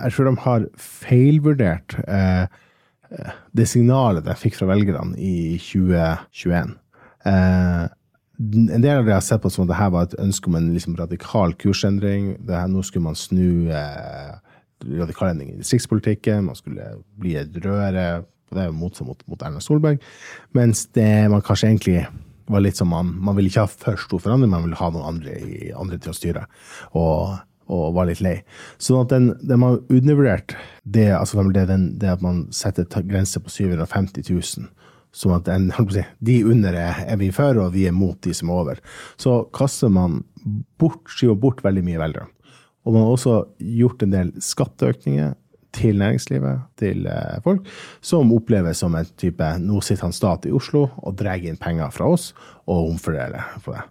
Jeg 0.00 0.12
tror 0.14 0.28
de 0.28 0.34
har 0.44 0.66
feilvurdert 0.80 1.96
eh, 2.06 2.44
det 3.56 3.66
signalet 3.66 4.24
de 4.24 4.36
fikk 4.38 4.54
fra 4.60 4.68
velgerne 4.70 5.18
i 5.18 5.58
2021. 5.58 6.76
Eh, 7.26 7.86
en 8.40 8.84
del 8.84 9.00
av 9.00 9.08
det 9.08 9.16
har 9.16 9.24
sett 9.24 9.42
på 9.42 9.50
som 9.52 9.66
at 9.66 9.72
dette 9.74 9.88
var 9.92 10.06
et 10.06 10.20
ønske 10.22 10.48
om 10.48 10.56
en 10.56 10.70
liksom, 10.72 10.94
radikal 10.96 11.52
kursendring. 11.60 12.36
Her, 12.48 12.70
nå 12.70 12.84
skulle 12.86 13.08
man 13.10 13.18
snu 13.18 13.68
eh, 13.68 14.38
radikal 15.00 15.32
endring 15.32 15.52
i 15.52 15.58
distriktspolitikken. 15.58 16.46
Man 16.46 16.56
skulle 16.56 16.94
bli 17.20 17.36
et 17.40 17.58
røre. 17.64 18.22
Det 18.50 18.62
er 18.62 18.70
jo 18.70 18.78
motsatt 18.78 19.10
mot, 19.10 19.20
mot 19.28 19.42
Erna 19.44 19.60
Solberg. 19.62 20.00
Mens 20.56 20.86
det 20.96 21.28
man 21.30 21.44
kanskje 21.44 21.68
egentlig 21.68 22.06
var 22.50 22.64
litt 22.64 22.80
som 22.80 22.90
man, 22.92 23.12
man 23.22 23.38
ville 23.38 23.50
ikke 23.50 23.66
ha 23.66 23.70
for 23.70 24.00
stor 24.00 24.24
forandring, 24.24 24.50
man 24.52 24.66
ville 24.66 24.80
ha 24.80 24.90
noen 24.92 25.06
andre, 25.14 25.36
andre 25.78 26.00
til 26.02 26.12
å 26.12 26.16
styre. 26.16 26.44
Og, 26.98 27.38
og 27.70 27.94
var 27.96 28.08
litt 28.10 28.22
lei. 28.24 28.40
Sånn 28.82 29.04
at 29.04 29.14
den, 29.14 29.30
den 29.46 29.64
har 29.66 29.80
undervurdert 29.86 30.56
det, 30.82 31.08
altså, 31.16 31.44
det, 31.54 31.68
den, 31.70 31.88
det 32.02 32.12
at 32.16 32.24
man 32.24 32.44
setter 32.54 32.88
grense 33.06 33.42
på 33.42 33.52
750 33.52 34.26
000 34.30 34.70
Sånn 35.10 35.34
at 35.34 35.48
den, 35.48 35.70
de 36.28 36.36
under 36.46 36.76
er 36.78 37.16
vi 37.18 37.32
for, 37.34 37.58
og 37.58 37.72
vi 37.74 37.88
er 37.88 37.96
mot 37.96 38.18
de 38.22 38.34
som 38.36 38.50
er 38.50 38.60
over. 38.62 38.82
Så 39.18 39.40
kaster 39.56 39.90
man 39.90 40.20
bort, 40.78 41.02
skyver 41.10 41.38
bort 41.38 41.64
veldig 41.66 41.82
mye 41.86 42.02
velgere. 42.02 42.30
Og 42.86 42.94
man 42.94 43.04
har 43.04 43.16
også 43.16 43.34
gjort 43.58 44.04
en 44.04 44.14
del 44.14 44.30
skatteøkninger 44.40 45.34
til 45.76 45.98
næringslivet, 46.00 46.66
til 46.80 47.06
eh, 47.06 47.38
folk, 47.44 47.66
som 48.00 48.32
oppleves 48.34 48.82
som 48.82 48.96
en 48.98 49.08
type 49.20 49.52
Nå 49.62 49.80
sitter 49.84 50.08
han 50.08 50.16
stat 50.16 50.48
i 50.48 50.54
Oslo 50.54 50.88
og 50.98 51.16
drar 51.18 51.42
inn 51.42 51.60
penger 51.60 51.92
fra 51.94 52.10
oss 52.10 52.30
og 52.66 52.90
omfordeler 52.92 53.58
på 53.64 53.74
det. 53.76 53.86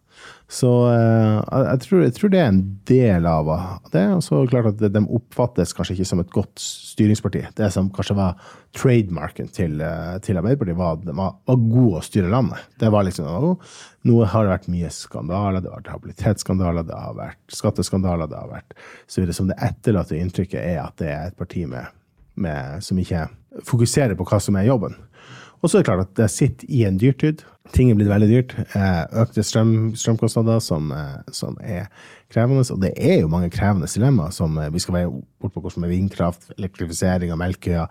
Så 0.50 0.70
uh, 0.90 1.40
jeg, 1.46 1.82
tror, 1.84 2.00
jeg, 2.02 2.14
tror, 2.18 2.32
det 2.34 2.40
er 2.42 2.48
en 2.50 2.62
del 2.90 3.26
av 3.30 3.50
det. 3.94 4.02
Og 4.16 4.24
så 4.26 4.40
klart 4.50 4.72
at 4.72 4.82
de 4.82 5.02
oppfattes 5.06 5.76
kanskje 5.78 6.00
ikke 6.00 6.08
som 6.10 6.22
et 6.24 6.32
godt 6.34 6.64
styringsparti. 6.64 7.44
Det 7.60 7.68
som 7.76 7.92
kanskje 7.94 8.18
var 8.18 8.40
trademarken 8.74 9.52
til, 9.54 9.78
uh, 9.78 10.18
til 10.26 10.42
Arbeiderpartiet, 10.42 10.80
var 10.80 10.98
at 10.98 11.06
de 11.06 11.14
var, 11.20 11.36
var 11.46 11.60
gode 11.62 12.02
å 12.02 12.06
styre 12.06 12.32
landet. 12.34 12.64
Det 12.82 12.90
var 12.90 13.06
liksom, 13.06 13.60
Nå 14.10 14.18
har 14.26 14.48
det 14.48 14.56
vært 14.56 14.72
mye 14.74 14.90
skandaler, 14.96 15.62
det 15.62 15.70
har 15.70 15.84
vært 15.84 15.94
habilitetsskandaler, 15.94 16.88
det 16.88 16.98
har 16.98 17.20
vært 17.20 17.60
skatteskandaler, 17.60 18.32
det 18.32 18.42
har 18.42 18.50
vært 18.50 18.78
så 19.06 19.22
videre. 19.22 19.38
Som 19.38 19.52
det 19.52 19.60
etterlatte 19.70 20.18
inntrykket 20.18 20.64
er 20.64 20.82
at 20.88 20.98
det 21.02 21.14
er 21.14 21.30
et 21.30 21.38
parti 21.38 21.68
med, 21.70 21.94
med, 22.42 22.82
som 22.86 22.98
ikke 22.98 23.28
fokuserer 23.70 24.18
på 24.18 24.26
hva 24.26 24.42
som 24.42 24.58
er 24.58 24.66
jobben. 24.66 24.98
Og 25.60 25.70
så 25.70 25.78
er 25.78 25.82
det 25.82 25.90
klart 25.90 26.06
at 26.06 26.14
det 26.20 26.30
sitter 26.32 26.70
i 26.72 26.84
en 26.88 27.00
dyrtid. 27.00 27.44
Ting 27.76 27.92
er 27.92 27.98
blitt 28.00 28.10
veldig 28.10 28.30
dyrt. 28.30 28.56
Eh, 28.78 29.02
økte 29.22 29.44
strøm, 29.46 29.92
strømkostnader 30.00 30.62
som, 30.64 30.92
eh, 30.96 31.20
som, 31.36 31.58
er 31.62 31.90
krevende. 32.32 32.64
Og 32.72 32.80
det 32.82 32.94
er 32.96 33.22
jo 33.22 33.32
mange 33.32 33.52
krevende 33.54 33.90
dilemmaer 33.92 34.34
som 34.36 34.58
eh, 34.58 34.72
vi 34.74 34.82
skal 34.82 34.96
være 34.96 35.12
bort 35.42 35.54
på, 35.54 35.62
hvordan 35.62 35.86
med 35.86 35.94
vindkraft, 35.94 36.50
elektrifisering 36.58 37.34
av 37.36 37.42
Melkøya. 37.42 37.88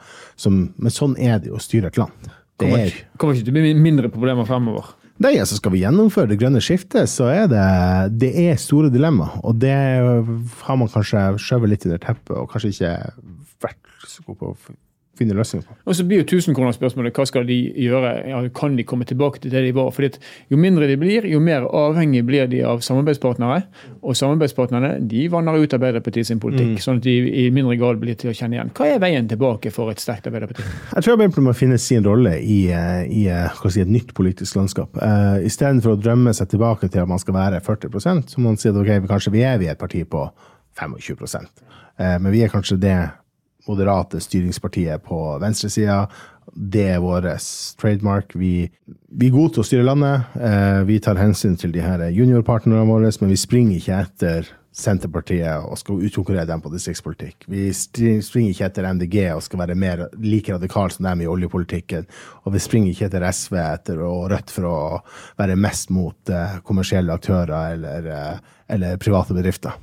Men 0.49 0.95
sånn 0.95 1.19
er 1.21 1.43
det 1.43 1.53
jo 1.53 1.59
å 1.61 1.63
styre 1.63 1.93
et 1.93 2.01
land. 2.01 2.33
Det 2.59 2.67
kommer, 2.67 2.89
ikke, 2.91 3.05
kommer 3.21 3.37
ikke 3.37 3.47
til 3.47 3.55
å 3.55 3.61
bli 3.61 3.75
mindre 3.79 4.11
problemer 4.11 4.49
fremover. 4.49 4.95
Nei, 5.23 5.35
altså 5.43 5.59
Skal 5.59 5.75
vi 5.75 5.83
gjennomføre 5.83 6.31
det 6.31 6.39
grønne 6.39 6.63
skiftet, 6.63 7.11
så 7.11 7.27
er 7.31 7.47
det, 7.51 7.63
det 8.23 8.33
er 8.49 8.59
store 8.59 8.91
dilemmaer. 8.95 9.39
Og 9.47 9.59
det 9.63 9.75
har 9.75 10.79
man 10.79 10.91
kanskje 10.91 11.25
skjøvet 11.43 11.75
litt 11.75 11.87
under 11.87 12.03
teppet, 12.03 12.35
og 12.39 12.51
kanskje 12.51 12.75
ikke 12.75 12.93
vært 13.63 13.97
så 14.07 14.23
god 14.27 14.39
på 14.39 14.53
å 14.55 14.77
finne 15.19 15.37
løsninger 15.37 15.67
på. 15.67 15.77
Og 15.89 15.97
så 15.99 16.07
blir 16.07 16.23
jo 16.23 16.29
tusenkronerspørsmålet 16.33 17.17
hva 17.19 17.27
skal 17.29 17.47
de 17.49 17.57
gjøre? 17.85 18.13
Ja, 18.31 18.41
kan 18.55 18.77
de 18.79 18.87
komme 18.89 19.07
tilbake 19.09 19.43
til 19.43 19.53
det 19.53 19.65
de 19.67 19.75
var? 19.77 19.91
Fordi 19.95 20.11
Jo 20.51 20.57
mindre 20.57 20.87
de 20.89 20.97
blir, 20.97 21.27
jo 21.29 21.41
mer 21.41 21.67
avhengig 21.67 22.25
blir 22.27 22.47
de 22.51 22.63
av 22.65 22.81
samarbeidspartnere. 22.85 23.63
Og 24.03 24.17
samarbeidspartnerne 24.17 24.99
de 25.09 25.27
vanner 25.33 25.59
ut 25.59 25.75
Arbeiderpartiet 25.75 26.27
sin 26.27 26.41
politikk, 26.41 26.79
mm. 26.79 26.83
sånn 26.85 27.01
at 27.01 27.07
de 27.07 27.17
i 27.45 27.49
mindre 27.55 27.77
grad 27.81 28.01
blir 28.01 28.17
til 28.19 28.33
å 28.33 28.37
kjenne 28.37 28.59
igjen. 28.59 28.73
Hva 28.77 28.89
er 28.95 29.03
veien 29.03 29.29
tilbake 29.31 29.73
for 29.75 29.93
et 29.93 30.03
sterkt 30.03 30.29
Arbeiderparti? 30.31 30.65
Jeg 30.65 31.05
tror 31.05 31.17
Arbeiderpartiet 31.17 31.49
må 31.49 31.57
finne 31.57 31.79
sin 31.83 32.07
rolle 32.07 32.37
i, 32.41 32.59
eh, 32.73 33.05
i 33.07 33.27
eh, 33.33 33.63
si, 33.69 33.83
et 33.85 33.93
nytt 33.93 34.15
politisk 34.17 34.59
landskap. 34.59 34.97
Uh, 34.99 35.39
Istedenfor 35.47 35.97
å 35.97 36.01
drømme 36.01 36.35
seg 36.37 36.53
tilbake 36.53 36.89
til 36.89 37.05
at 37.05 37.11
man 37.11 37.21
skal 37.23 37.37
være 37.37 37.63
40 37.65 37.99
så 38.29 38.41
må 38.41 38.51
man 38.51 38.61
si 38.61 38.71
at 38.71 38.79
ok, 38.79 38.93
kanskje 39.09 39.35
vi 39.35 39.45
er 39.47 39.59
vi 39.61 39.71
et 39.71 39.81
parti 39.81 40.05
på 40.09 40.29
25 40.79 41.25
uh, 41.27 42.19
Men 42.19 42.31
vi 42.33 42.45
er 42.45 42.53
kanskje 42.53 42.79
det 42.81 42.97
moderate 43.69 44.21
styringspartiet 44.25 45.05
på 45.07 45.21
venstresida. 45.43 46.07
Det 46.53 46.87
er 46.95 47.03
vår 47.05 47.29
trademark. 47.81 48.33
Vi, 48.35 48.69
vi, 48.89 49.27
er 49.29 49.35
gode 49.35 49.57
til 49.57 49.65
å 49.65 49.69
styre 49.69 49.89
landet. 49.89 50.31
Eh, 50.41 50.81
vi 50.89 51.01
tar 51.05 51.21
hensyn 51.21 51.59
til 51.61 51.75
de 51.75 51.85
her 51.85 52.07
juniorpartnerne 52.09 52.87
våre, 52.89 53.13
men 53.21 53.35
vi 53.35 53.41
springer 53.41 53.77
ikke 53.79 54.01
etter 54.07 54.49
Senterpartiet 54.79 55.65
og 55.67 55.79
skal 55.81 56.05
utkonkurrere 56.07 56.47
dem 56.47 56.61
på 56.63 56.71
distriktspolitikk. 56.71 57.49
Vi 57.51 57.67
springer 57.75 58.53
ikke 58.53 58.69
etter 58.69 58.87
MDG 58.87 59.17
og 59.33 59.43
skal 59.43 59.63
være 59.65 59.79
mer 59.79 60.05
like 60.23 60.55
radikale 60.55 60.95
som 60.95 61.09
dem 61.09 61.25
i 61.25 61.31
oljepolitikken. 61.31 62.07
Og 62.47 62.55
vi 62.55 62.63
springer 62.63 62.93
ikke 62.93 63.09
etter 63.09 63.27
SV 63.27 63.59
etter 63.65 64.05
og 64.07 64.29
Rødt 64.31 64.55
for 64.55 64.69
å 64.69 64.79
være 65.41 65.59
mest 65.59 65.91
mot 65.95 66.31
uh, 66.31 66.61
kommersielle 66.69 67.17
aktører 67.17 67.75
eller, 67.75 68.07
uh, 68.13 68.63
eller 68.71 69.03
private 69.03 69.35
bedrifter. 69.35 69.75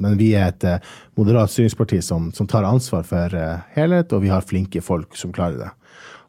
Men 0.00 0.16
vi 0.18 0.32
er 0.34 0.50
et 0.50 0.66
uh, 0.66 0.94
moderat 1.18 1.52
styringsparti 1.52 2.00
som, 2.02 2.30
som, 2.36 2.48
tar 2.50 2.66
ansvar 2.68 3.04
for 3.06 3.36
uh, 3.36 3.60
helhet, 3.76 4.12
og 4.12 4.24
vi 4.24 4.32
har 4.32 4.46
flinke 4.46 4.82
folk 4.82 5.16
som 5.18 5.32
klarer 5.32 5.60
det. 5.60 5.70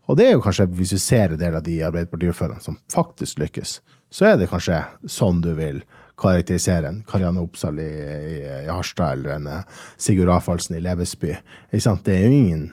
Og 0.09 0.17
det 0.17 0.27
er 0.27 0.35
jo 0.35 0.43
kanskje, 0.43 0.67
hvis 0.75 0.93
du 0.93 0.99
ser 0.99 1.33
en 1.33 1.41
del 1.41 1.55
av 1.55 1.65
de 1.65 1.79
Arbeiderparti-ordførerne 1.87 2.61
som 2.63 2.77
faktisk 2.91 3.39
lykkes, 3.41 3.79
så 4.11 4.31
er 4.31 4.37
det 4.37 4.49
kanskje 4.51 4.81
sånn 5.09 5.39
du 5.43 5.53
vil 5.55 5.81
karakterisere 6.21 6.89
en 6.89 7.01
Karianne 7.07 7.41
Oppsal 7.41 7.79
i, 7.81 7.87
i, 7.87 8.35
i 8.43 8.69
Harstad 8.69 9.17
eller 9.17 9.37
en 9.37 9.49
uh, 9.49 9.81
Sigurd 9.97 10.29
Rafalsen 10.29 10.77
i 10.77 10.83
Lebesby. 10.83 11.33
Det 11.71 12.15
er 12.15 12.25
jo 12.27 12.31
ingen 12.35 12.69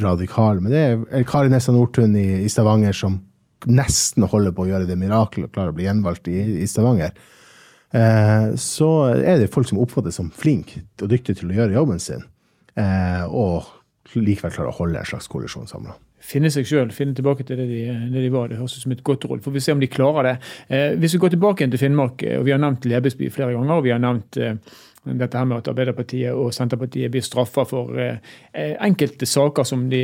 radikale, 0.00 0.60
men 0.60 0.72
det 0.72 0.82
er 1.14 1.26
Kari 1.28 1.50
Nessa 1.52 1.72
Nordtun 1.74 2.16
i, 2.18 2.42
i, 2.42 2.48
Stavanger 2.50 2.96
som 2.96 3.20
nesten 3.66 4.26
holder 4.30 4.54
på 4.54 4.64
å 4.64 4.70
gjøre 4.70 4.88
det 4.88 4.98
mirakelet 4.98 5.48
og 5.48 5.54
klarer 5.54 5.74
å 5.74 5.76
bli 5.76 5.86
gjenvalgt 5.86 6.30
i, 6.30 6.38
i 6.62 6.66
Stavanger. 6.70 7.14
Eh, 7.94 8.50
så 8.60 8.90
er 9.16 9.40
det 9.40 9.52
folk 9.52 9.68
som 9.70 9.80
oppfattes 9.80 10.18
som 10.20 10.28
flinke 10.34 10.82
og 11.00 11.08
dyktige 11.12 11.40
til 11.40 11.52
å 11.52 11.56
gjøre 11.56 11.76
jobben 11.78 12.02
sin, 12.02 12.26
eh, 12.76 13.24
og 13.24 13.70
likevel 14.12 14.52
klarer 14.52 14.72
å 14.72 14.78
holde 14.82 15.00
en 15.00 15.08
slags 15.08 15.28
koalisjon 15.30 15.68
samla. 15.70 15.96
Finne 16.28 16.50
seg 16.52 16.66
sjøl, 16.68 16.90
finne 16.92 17.16
tilbake 17.16 17.46
til 17.46 17.60
det 17.60 17.68
de, 17.70 17.82
det 18.12 18.24
de, 18.24 18.30
var. 18.34 18.50
Det 18.50 18.58
høres 18.58 18.74
ut 18.76 18.84
som 18.84 18.92
et 18.92 19.04
godt 19.06 19.24
råd. 19.30 19.40
Får 19.44 19.54
vi 19.54 19.62
se 19.64 19.72
om 19.72 19.80
de 19.80 19.88
klarer 19.88 20.26
det. 20.26 20.34
Eh, 20.68 20.90
hvis 21.00 21.14
vi 21.16 21.22
går 21.22 21.32
tilbake 21.36 21.68
til 21.70 21.80
Finnmark, 21.80 22.24
og 22.36 22.44
vi 22.44 22.52
har 22.52 22.60
nevnt 22.60 22.88
Lebesby 22.90 23.30
flere 23.32 23.54
ganger, 23.54 23.78
og 23.78 23.86
vi 23.86 23.94
har 23.94 24.02
nevnt 24.02 24.40
dette 25.16 25.38
her 25.38 25.48
med 25.48 25.62
at 25.62 25.70
Arbeiderpartiet 25.72 26.36
og 26.36 26.52
Senterpartiet 26.56 27.12
blir 27.14 27.24
straffa 27.24 27.64
for 27.68 27.96
enkelte 28.52 29.26
saker 29.28 29.66
som 29.68 29.86
de, 29.92 30.02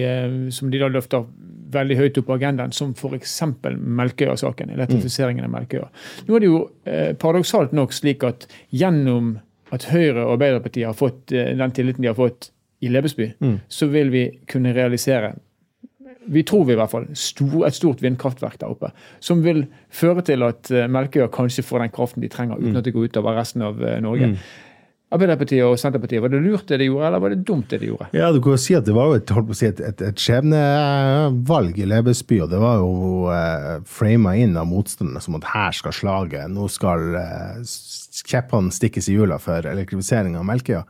som 0.55 0.71
de 0.73 0.81
da 0.81 0.89
løfter 0.93 1.27
veldig 1.75 1.99
høyt 1.99 2.21
opp 2.21 2.29
på 2.29 2.37
agendaen, 2.39 2.75
som 2.75 2.93
f.eks. 2.95 3.39
Melkøya-saken. 3.75 4.73
Elektrifiseringen 4.75 5.47
av 5.47 5.53
Melkøya. 5.55 5.89
Nå 6.29 6.37
er 6.37 6.45
det 6.45 6.51
jo 6.51 6.61
eh, 6.89 7.11
paradoksalt 7.21 7.75
nok 7.77 7.95
slik 7.97 8.27
at 8.27 8.49
gjennom 8.75 9.37
at 9.75 9.89
Høyre 9.91 10.27
og 10.27 10.37
Arbeiderpartiet 10.37 10.91
har 10.91 10.99
fått 10.99 11.35
eh, 11.35 11.55
den 11.59 11.75
tilliten 11.75 12.05
de 12.05 12.13
har 12.13 12.19
fått 12.19 12.51
i 12.85 12.91
Lebesby, 12.93 13.33
mm. 13.41 13.59
så 13.73 13.89
vil 13.89 14.13
vi 14.13 14.29
kunne 14.51 14.75
realisere 14.77 15.37
vi 16.25 16.41
tror 16.49 16.63
vi 16.65 16.73
i 16.73 16.77
hvert 16.79 16.89
fall, 16.89 17.05
stor, 17.21 17.67
et 17.69 17.77
stort 17.77 18.01
vindkraftverk 18.01 18.55
der 18.63 18.71
oppe. 18.73 18.89
Som 19.21 19.43
vil 19.45 19.67
føre 19.93 20.23
til 20.25 20.41
at 20.47 20.71
uh, 20.73 20.87
Melkøya 20.89 21.27
kanskje 21.33 21.61
får 21.69 21.83
den 21.83 21.93
kraften 21.93 22.25
de 22.25 22.31
trenger, 22.33 22.63
uten 22.63 22.73
mm. 22.73 22.79
at 22.81 22.87
det 22.87 22.95
går 22.95 23.11
utover 23.11 23.37
resten 23.37 23.65
av 23.67 23.83
Norge. 24.01 24.31
Mm. 24.33 24.39
Arbeiderpartiet 25.15 25.63
og 25.63 25.77
Senterpartiet, 25.79 26.23
var 26.25 26.33
det 26.33 26.41
lurt 26.43 26.67
det 26.71 26.81
de 26.83 26.89
gjorde, 26.89 27.07
eller 27.09 27.23
var 27.23 27.35
det 27.35 27.45
dumt 27.47 27.71
det 27.71 27.79
de 27.83 27.93
gjorde? 27.93 28.09
Ja, 28.17 28.33
du 28.35 28.41
kan 28.43 28.57
jo 28.57 28.61
si 28.61 28.75
at 28.75 28.87
Det 28.89 28.97
var 28.97 29.13
jo 29.13 29.21
et, 29.21 29.33
si, 29.55 29.69
et, 29.71 29.81
et, 29.81 30.05
et 30.11 30.25
skjebnevalg 30.27 31.79
i 31.79 31.89
Lebesby, 31.89 32.41
og 32.43 32.51
det 32.51 32.61
var 32.63 32.83
jo 32.83 33.31
eh, 33.31 33.71
frama 33.87 34.35
inn 34.41 34.59
av 34.59 34.69
motstanderne 34.71 35.23
som 35.23 35.39
at 35.39 35.49
her 35.55 35.79
skal 35.79 35.95
slaget, 35.95 36.51
nå 36.51 36.69
skal 36.73 37.19
eh, 37.21 37.65
kjeppene 38.25 38.75
stikkes 38.75 39.11
i 39.11 39.17
hjula 39.19 39.39
for 39.43 39.67
elektrifisering 39.71 40.39
av 40.41 40.47
Melkøya. 40.49 40.85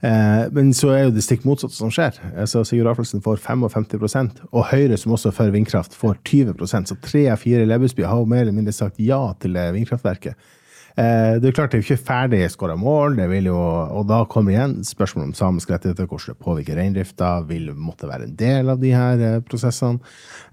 Eh, 0.00 0.44
men 0.56 0.72
så 0.76 0.94
er 0.94 1.02
jo 1.04 1.14
det 1.14 1.22
stikk 1.26 1.46
motsatte 1.46 1.76
som 1.76 1.92
skjer. 1.92 2.16
Altså, 2.32 2.64
Sigurd 2.66 2.88
Rafelsen 2.88 3.22
får 3.24 3.42
55% 3.44 4.46
og 4.50 4.70
Høyre, 4.72 4.98
som 4.98 5.14
også 5.14 5.30
er 5.30 5.36
for 5.36 5.54
vindkraft, 5.54 5.94
får 5.98 6.18
20% 6.24 6.90
Så 6.90 6.96
tre 7.04 7.26
av 7.30 7.42
fire 7.42 7.62
i 7.62 7.68
Lebesby 7.68 8.06
har 8.08 8.18
jo 8.18 8.30
mer 8.30 8.46
eller 8.46 8.56
mindre 8.56 8.74
sagt 8.74 8.98
ja 8.98 9.20
til 9.38 9.54
vindkraftverket. 9.76 10.50
Eh, 10.98 11.38
det 11.38 11.50
er 11.50 11.54
klart 11.54 11.72
det 11.72 11.80
er 11.80 11.84
ikke 11.84 12.08
ferdig 12.08 12.40
skåra 12.50 12.74
mål, 12.78 13.20
jo, 13.46 13.56
og 13.56 14.06
da 14.10 14.24
kommer 14.30 14.54
igjen 14.54 14.80
spørsmålet 14.84 15.30
om 15.30 15.34
samiske 15.38 15.72
rettigheter, 15.72 16.08
hvordan 16.10 16.34
det 16.34 16.44
påvirker 16.44 16.78
reindrifta, 16.80 17.30
vil 17.46 17.70
måtte 17.74 18.08
være 18.10 18.26
en 18.26 18.36
del 18.36 18.72
av 18.72 18.80
de 18.82 18.90
her 18.94 19.22
eh, 19.22 19.40
prosessene. 19.46 20.00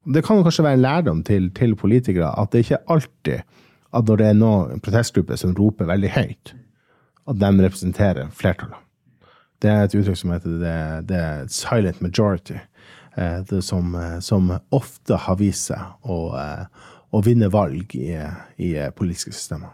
Det 0.06 0.24
kan 0.26 0.44
kanskje 0.46 0.68
være 0.68 0.78
en 0.80 0.86
lærdom 0.86 1.24
til, 1.26 1.50
til 1.58 1.76
politikere 1.76 2.30
at 2.38 2.52
det 2.54 2.66
ikke 2.66 2.84
alltid 2.88 3.42
at 3.96 4.06
når 4.06 4.20
det 4.20 4.28
er 4.28 4.38
noen 4.38 4.82
protestgrupper 4.84 5.40
som 5.40 5.56
roper 5.58 5.88
veldig 5.90 6.12
høyt, 6.14 6.54
at 7.28 7.40
de 7.40 7.52
representerer 7.64 8.30
flertallet. 8.36 8.84
Det 9.64 9.72
er 9.72 9.88
et 9.88 9.96
uttrykk 9.98 10.20
som 10.20 10.34
heter 10.36 10.58
det, 10.62 10.80
det 11.10 11.22
silent 11.56 12.02
majority, 12.04 12.60
eh, 13.18 13.58
som, 13.66 13.98
som, 14.22 14.52
ofte 14.70 15.18
har 15.26 15.40
vist 15.40 15.72
seg 15.72 15.82
å, 16.06 16.20
å 17.10 17.24
vinne 17.26 17.50
valg 17.50 17.96
i, 17.98 18.12
i 18.62 18.76
politiske 18.94 19.34
systemer. 19.34 19.74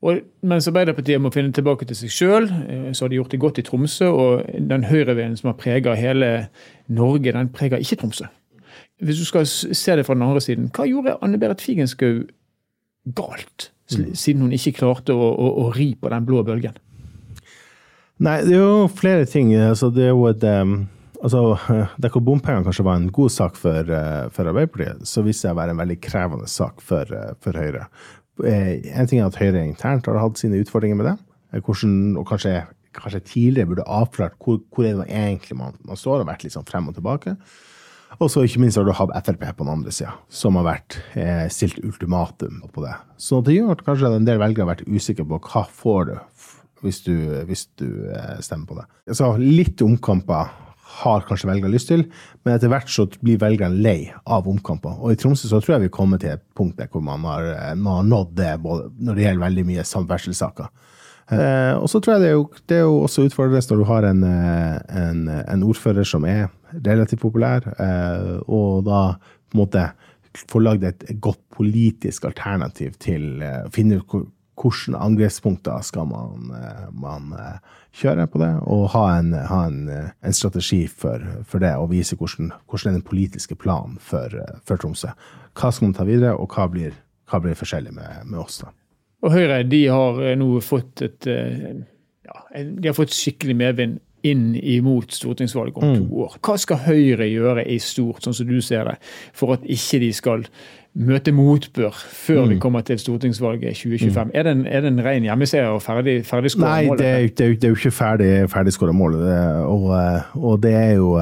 Og 0.00 0.22
mens 0.48 0.68
Arbeiderpartiet 0.70 1.20
må 1.20 1.28
finne 1.34 1.52
tilbake 1.52 1.84
til 1.84 1.98
seg 1.98 2.12
sjøl, 2.14 2.46
eh, 2.48 2.90
så 2.96 3.04
har 3.04 3.12
de 3.12 3.18
gjort 3.18 3.34
det 3.34 3.40
godt 3.42 3.60
i 3.60 3.64
Tromsø. 3.66 4.08
Og 4.08 4.46
den 4.70 4.86
høyrevinden 4.88 5.36
som 5.36 5.52
har 5.52 5.58
prega 5.60 5.96
hele 5.98 6.30
Norge, 6.88 7.34
den 7.36 7.50
preger 7.52 7.82
ikke 7.82 8.00
Tromsø. 8.00 8.30
Hvis 9.00 9.20
du 9.20 9.24
skal 9.28 9.46
se 9.48 9.96
det 9.96 10.06
fra 10.06 10.16
den 10.16 10.24
andre 10.24 10.40
siden, 10.44 10.70
hva 10.76 10.86
gjorde 10.88 11.18
Anne 11.24 11.40
Berit 11.40 11.60
Figenschou 11.64 12.24
galt? 13.16 13.70
Mm. 13.90 14.14
Siden 14.14 14.44
hun 14.44 14.54
ikke 14.54 14.76
klarte 14.78 15.16
å, 15.16 15.32
å, 15.34 15.50
å, 15.64 15.68
ri 15.74 15.92
på 15.98 16.12
den 16.12 16.26
blå 16.28 16.44
bølgen? 16.46 16.76
Nei, 18.20 18.38
det 18.44 18.54
er 18.54 18.60
jo 18.62 18.88
flere 18.92 19.26
ting. 19.28 19.52
Altså, 19.56 19.88
det 19.92 20.06
er 20.06 20.12
jo 20.12 20.28
et 20.28 20.44
um, 20.44 20.76
altså, 21.22 21.56
Der 21.96 22.12
hvor 22.12 22.22
bompengene 22.24 22.68
kanskje 22.68 22.86
var 22.86 23.00
en 23.00 23.08
god 23.12 23.32
sak 23.32 23.56
for, 23.58 23.88
uh, 23.88 24.28
for 24.32 24.48
Arbeiderpartiet, 24.52 25.08
så 25.08 25.24
viste 25.26 25.48
det 25.48 25.56
å 25.56 25.60
være 25.60 25.74
en 25.74 25.82
veldig 25.82 25.98
krevende 26.04 26.48
sak 26.48 26.84
for, 26.84 27.08
uh, 27.08 27.32
for 27.42 27.56
Høyre. 27.56 27.88
Eh, 28.46 28.80
en 28.94 29.08
ting 29.10 29.20
er 29.20 29.30
at 29.30 29.38
Høyre 29.40 29.64
internt 29.64 30.08
har 30.08 30.20
hatt 30.20 30.40
sine 30.40 30.60
utfordringer 30.62 30.98
med 30.98 31.10
det, 31.10 31.16
eh, 31.52 31.64
hvordan, 31.64 32.16
og 32.20 32.28
kanskje 32.30 32.60
kanskje 32.96 33.20
tidligere 33.22 33.70
burde 33.70 33.86
avklart 33.86 34.38
hvor, 34.42 34.60
hvor 34.74 34.86
er 34.86 34.96
det 34.98 35.10
egentlig 35.14 35.56
man, 35.58 35.76
man 35.86 35.98
står, 35.98 36.22
og 36.22 36.30
vært 36.30 36.42
litt 36.42 36.56
sånn 36.56 36.66
frem 36.66 36.88
og 36.90 36.96
tilbake. 36.96 37.36
Og 38.18 38.26
så 38.32 38.42
ikke 38.42 38.62
minst 38.64 38.78
har 38.80 38.86
du 38.86 38.92
hatt 38.96 39.12
Frp 39.22 39.44
på 39.54 39.62
den 39.62 39.70
andre 39.70 39.92
sida, 39.94 40.16
som 40.32 40.58
har 40.58 40.66
vært 40.66 40.96
eh, 41.14 41.46
stilt 41.52 41.78
ultimatum 41.86 42.64
på 42.74 42.82
det. 42.82 42.96
Så 43.22 43.38
det 43.46 43.54
gjør 43.54 43.76
at 43.76 43.84
kanskje 43.86 44.10
en 44.16 44.26
del 44.26 44.40
velgere 44.42 44.66
har 44.66 44.72
vært 44.72 44.88
usikre 44.90 45.26
på 45.28 45.38
hva 45.46 45.62
får 45.70 46.10
du 46.10 46.16
hvis 46.80 47.02
du, 47.04 47.14
hvis 47.46 47.66
du 47.78 47.86
eh, 48.08 48.40
stemmer 48.42 48.66
på 48.66 48.78
det. 48.80 48.86
Så 49.14 49.30
litt 49.38 49.82
omkamper 49.84 50.50
har 51.00 51.24
kanskje 51.28 51.48
velgerne 51.48 51.72
lyst 51.72 51.90
til, 51.92 52.04
men 52.44 52.54
etter 52.54 52.70
hvert 52.72 52.90
så 52.90 53.06
blir 53.20 53.40
velgerne 53.40 53.80
lei 53.82 54.10
av 54.26 54.48
omkamper. 54.50 54.98
Og 55.00 55.14
i 55.14 55.18
Tromsø 55.20 55.48
så 55.50 55.60
tror 55.62 55.76
jeg 55.76 55.86
vi 55.86 55.94
kommer 55.94 56.20
til 56.20 56.34
et 56.34 56.44
punkt 56.56 56.78
der 56.80 56.90
hvor 56.92 57.04
man 57.04 57.24
har, 57.28 57.46
eh, 57.54 57.74
man 57.78 58.00
har 58.00 58.08
nådd 58.10 58.34
det 58.40 58.54
når 58.60 59.12
det 59.14 59.26
gjelder 59.26 59.44
veldig 59.46 59.66
mye 59.70 59.86
samferdselssaker. 59.86 60.70
Eh, 61.30 61.74
og 61.78 61.86
så 61.90 62.00
tror 62.02 62.16
jeg 62.16 62.24
det 62.24 62.30
er 62.30 62.36
jo, 62.36 62.46
det 62.66 62.76
er 62.76 62.86
jo 62.88 62.96
også 63.04 63.24
utfordrende 63.28 63.62
når 63.70 63.82
du 63.82 63.86
har 63.86 64.06
en, 64.08 64.22
eh, 64.26 64.78
en, 64.98 65.20
en, 65.30 65.62
ordfører 65.62 66.06
som 66.06 66.26
er 66.26 66.48
relativt 66.74 67.22
populær, 67.22 67.66
eh, 67.78 68.40
og 68.50 68.84
da 68.88 69.02
på 69.20 69.58
en 69.58 69.62
måte 69.62 69.84
får 70.50 70.64
lagd 70.64 70.86
et 70.86 71.06
godt 71.22 71.40
politisk 71.54 72.26
alternativ 72.28 72.98
til 73.02 73.38
å 73.38 73.46
eh, 73.46 73.70
finne 73.74 74.00
ut 74.00 74.18
hvilke 74.60 74.98
angrepspunkter 75.00 75.84
skal 75.86 76.08
man, 76.10 76.50
eh, 76.56 76.88
man, 76.92 77.34
kjøre 77.96 78.26
på 78.30 78.38
det, 78.38 78.50
og 78.70 78.84
ha 78.92 79.04
en, 79.18 79.32
ha 79.34 79.60
en, 79.66 79.78
en 79.90 80.36
strategi 80.36 80.84
for, 80.86 81.24
for, 81.42 81.58
det, 81.62 81.72
og 81.74 81.90
vise 81.90 82.14
hvordan, 82.16 82.52
hvordan 82.70 82.92
er 82.92 82.98
den 83.00 83.06
politiske 83.06 83.56
planen 83.58 83.96
for, 83.98 84.36
for, 84.62 84.78
Tromsø. 84.78 85.10
Hva 85.58 85.72
skal 85.72 85.88
man 85.88 85.96
ta 85.96 86.06
videre, 86.06 86.36
og 86.38 86.54
hva 86.54 86.68
blir, 86.70 86.94
hva 87.30 87.40
blir 87.42 87.58
forskjellig 87.58 87.96
med, 87.96 88.28
med 88.30 88.38
oss? 88.44 88.60
da? 88.62 88.70
Og 89.20 89.34
Høyre 89.34 89.62
de 89.68 89.80
har 89.90 90.20
eh, 90.24 90.36
nå 90.38 90.52
fått 90.64 91.02
et 91.04 91.28
eh, 91.28 91.82
ja, 92.30 92.38
de 92.54 92.88
har 92.88 92.96
fått 92.96 93.14
skikkelig 93.14 93.56
medvind 93.58 93.98
inn 94.26 94.52
imot 94.56 95.14
stortingsvalget 95.14 95.76
om 95.76 95.94
to 95.94 96.02
mm. 96.02 96.12
år. 96.24 96.36
Hva 96.44 96.56
skal 96.60 96.82
Høyre 96.84 97.28
gjøre 97.30 97.64
i 97.68 97.78
stort, 97.82 98.24
sånn 98.24 98.36
som 98.36 98.48
du 98.48 98.60
ser 98.64 98.88
det, 98.90 98.96
for 99.36 99.56
at 99.56 99.64
ikke 99.64 100.02
de 100.02 100.10
skal 100.16 100.44
møte 101.00 101.32
motbør 101.32 101.94
før 101.94 102.42
mm. 102.42 102.50
vi 102.50 102.58
kommer 102.62 102.84
til 102.86 102.98
stortingsvalget 103.00 103.78
2025? 103.78 104.32
Mm. 104.32 104.34
Er, 104.34 104.48
det 104.48 104.56
en, 104.56 104.66
er 104.66 104.84
det 104.84 104.92
en 104.92 105.04
ren 105.06 105.28
hjemmeseier 105.28 105.70
og 105.70 105.80
ferdig, 105.84 106.20
ferdig 106.28 106.52
skåra 106.56 106.80
mål? 106.82 106.96
Nei, 106.96 107.00
det 107.00 107.08
er, 107.08 107.24
det, 107.28 107.46
er, 107.46 107.56
det 107.56 107.70
er, 107.70 107.74
jo 107.74 107.80
ikke 107.80 107.96
ferdig, 107.96 108.30
ferdig 108.52 108.76
skåra 108.76 108.96
mål. 108.96 109.18
Og, 109.70 109.88
eh, 109.96 110.36
og 110.40 110.60
det 110.64 110.76
er 110.76 110.92
jo 110.98 111.14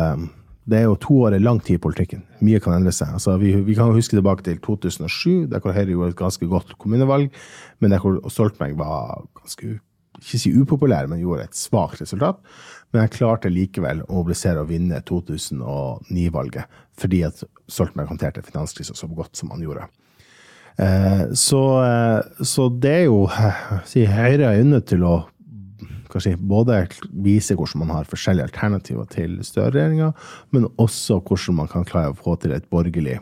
det 0.69 0.83
er 0.83 0.85
jo 0.85 0.99
to 1.01 1.15
år 1.25 1.33
er 1.33 1.41
lang 1.41 1.63
tid 1.65 1.79
i 1.79 1.81
politikken. 1.81 2.25
Mye 2.45 2.61
kan 2.61 2.75
endre 2.77 2.93
seg. 2.93 3.15
Altså, 3.17 3.39
vi, 3.41 3.55
vi, 3.65 3.75
kan 3.77 3.89
huske 3.95 4.19
tilbake 4.19 4.45
til 4.45 4.59
2007, 4.61 5.47
der 5.49 5.63
hvor 5.65 5.73
Høyre 5.73 5.95
gjorde 5.95 6.13
et 6.13 6.19
ganske 6.19 6.49
godt 6.49 6.75
kommunevalg, 6.79 7.31
men 7.81 7.95
der 7.95 8.03
hvor 8.03 8.19
Stoltenberg 8.29 8.77
var 8.77 9.23
ganske 9.41 9.79
ikke 10.19 10.41
si 10.43 10.53
upopulær, 10.55 11.07
men 11.07 11.23
gjorde 11.23 11.47
et 11.47 11.57
svakt 11.57 12.03
resultat. 12.03 12.41
Men 12.93 13.05
jeg 13.05 13.19
klarte 13.19 13.53
likevel 13.53 14.03
å 14.07 14.21
mobilisere 14.21 14.63
og 14.63 14.71
vinne 14.71 15.03
2009-valget, 15.09 16.79
fordi 16.99 17.23
at 17.29 17.43
Stoltenberg 17.69 18.09
håndterte 18.15 18.45
finanskrisen 18.47 18.97
så 18.97 19.09
godt 19.13 19.37
som 19.37 19.53
han 19.53 19.65
gjorde. 19.65 19.89
Eh, 20.79 21.25
så, 21.37 21.63
eh, 21.85 22.45
så, 22.47 22.69
det 22.71 22.95
er 23.01 23.07
jo 23.09 23.27
si, 23.91 24.07
Høyre 24.09 24.55
er 24.55 24.65
nødt 24.65 24.89
til 24.93 25.05
å 25.05 25.17
kanskje, 26.09 26.37
både 26.41 26.85
vise 27.25 27.57
hvordan 27.59 27.83
man 27.83 27.97
har 27.97 28.09
forskjellige 28.09 28.49
alternativer 28.49 29.09
til 29.13 29.37
Støre-regjeringa, 29.45 30.13
men 30.55 30.69
også 30.81 31.21
hvordan 31.21 31.59
man 31.63 31.73
kan 31.73 31.85
klare 31.89 32.15
å 32.15 32.19
få 32.19 32.39
til 32.41 32.55
et 32.57 32.69
borgerlig 32.73 33.19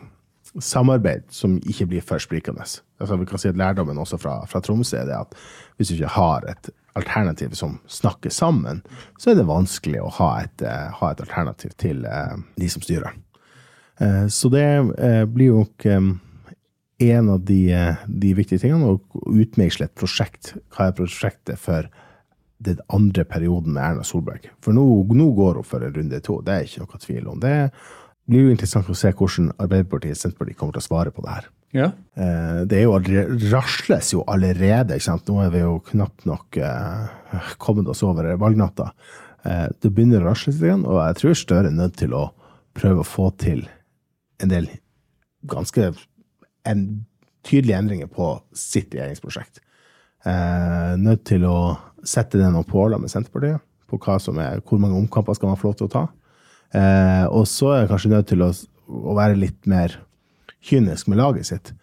samarbeid 0.63 1.27
som 1.33 1.57
ikke 1.67 1.89
blir 1.91 2.05
for 2.05 2.21
sprikende. 2.23 2.63
Altså, 3.01 3.17
vi 3.19 3.27
kan 3.29 3.41
si 3.41 3.49
at 3.51 3.59
Lærdommen 3.59 3.99
også 3.99 4.19
fra, 4.21 4.39
fra 4.49 4.61
Tromsø 4.63 5.01
er 5.01 5.09
det 5.09 5.17
at 5.17 5.35
hvis 5.77 5.91
du 5.91 5.97
ikke 5.97 6.15
har 6.15 6.47
et 6.49 6.71
alternativ 6.97 7.55
som 7.57 7.77
snakker 7.87 8.33
sammen, 8.33 8.81
så 9.17 9.31
er 9.31 9.39
det 9.39 9.47
vanskelig 9.49 10.01
å 10.03 10.11
ha 10.19 10.29
et, 10.43 10.63
uh, 10.65 10.89
ha 10.99 11.11
et 11.13 11.23
alternativ 11.23 11.75
til 11.81 12.05
uh, 12.05 12.37
de 12.57 12.69
som 12.71 12.83
styrer. 12.85 13.15
Uh, 14.01 14.25
så 14.31 14.51
det 14.53 14.67
blir 15.33 15.53
jo 15.53 15.63
um, 15.93 16.11
en 16.97 17.29
av 17.29 17.45
de, 17.45 17.61
de, 18.07 18.33
viktige 18.37 18.65
tingene, 18.65 18.97
å 18.97 19.31
utmeisle 19.37 19.87
et 19.87 19.97
prosjekt. 19.97 20.55
Hva 20.73 20.89
er 20.89 20.97
prosjektet 20.97 21.61
for 21.61 21.89
den 22.57 22.79
andre 22.89 23.25
perioden 23.25 23.75
med 23.75 23.83
Erna 23.83 24.03
Solberg. 24.03 24.49
For 24.65 24.73
nå, 24.73 24.83
nå 25.13 25.27
går 25.37 25.59
hun 25.59 25.67
for 25.67 25.85
en 25.85 25.93
runde 25.93 26.19
to, 26.25 26.39
det 26.41 26.55
er 26.55 26.65
ikke 26.65 26.85
noe 26.85 27.01
tvil 27.03 27.29
om. 27.29 27.41
Det 27.41 27.57
blir 28.27 28.47
jo 28.47 28.55
interessant 28.55 28.89
å 28.89 28.97
se 28.97 29.13
hvordan 29.13 29.51
Arbeiderpartiet 29.55 30.17
og 30.17 30.21
Senterpartiet 30.23 30.59
kommer 30.59 30.77
til 30.77 30.83
å 30.83 30.87
svare 30.87 31.13
på 31.13 31.23
det 31.25 31.35
her. 31.35 31.51
Ja. 31.75 31.91
Eh, 32.15 32.61
det 32.69 32.79
jo 32.85 32.95
rasles 33.51 34.13
jo 34.13 34.23
allerede. 34.29 34.99
Nå 35.27 35.39
er 35.43 35.51
vi 35.53 35.63
jo 35.63 35.77
knapt 35.91 36.25
nok 36.29 36.57
eh, 36.63 37.51
kommet 37.61 37.89
oss 37.91 38.03
over 38.07 38.29
valgnatta. 38.39 38.91
Eh, 39.43 39.67
det 39.81 39.91
begynner 39.91 40.23
å 40.23 40.31
rasles 40.31 40.61
igjen, 40.63 40.85
og 40.87 41.01
jeg 41.03 41.19
tror 41.21 41.37
Støre 41.41 41.71
er 41.71 41.77
nødt 41.77 41.97
til 41.99 42.15
å 42.17 42.29
prøve 42.77 43.03
å 43.03 43.07
få 43.07 43.29
til 43.41 43.65
en 44.43 44.51
del 44.51 44.69
ganske 45.49 45.91
en, 46.67 46.83
tydelige 47.47 47.77
endringer 47.79 48.09
på 48.11 48.33
sitt 48.51 48.91
regjeringsprosjekt. 48.91 49.61
Nødt 50.99 51.21
til 51.29 51.45
å 51.47 51.77
sette 52.03 52.41
ned 52.41 52.51
noen 52.51 52.67
påler 52.67 52.99
med 52.99 53.07
Senterpartiet 53.07 53.61
på 53.87 53.99
er, 54.03 54.59
hvor 54.67 54.81
mange 54.81 54.97
omkamper 54.97 55.37
skal 55.37 55.53
man 55.53 55.59
få 55.59 55.69
lov 55.69 55.77
til 55.79 55.87
å 55.87 55.93
ta. 55.93 56.03
Eh, 56.75 57.25
og 57.31 57.47
så 57.47 57.71
er 57.71 57.81
jeg 57.81 57.91
kanskje 57.93 58.11
nødt 58.11 58.27
til 58.31 58.43
å, 58.43 58.49
å, 58.87 59.15
være 59.15 59.39
litt 59.39 59.69
mer 59.69 59.95
kynisk 60.67 61.09
med 61.11 61.21
laget 61.21 61.49
sitt. 61.49 61.73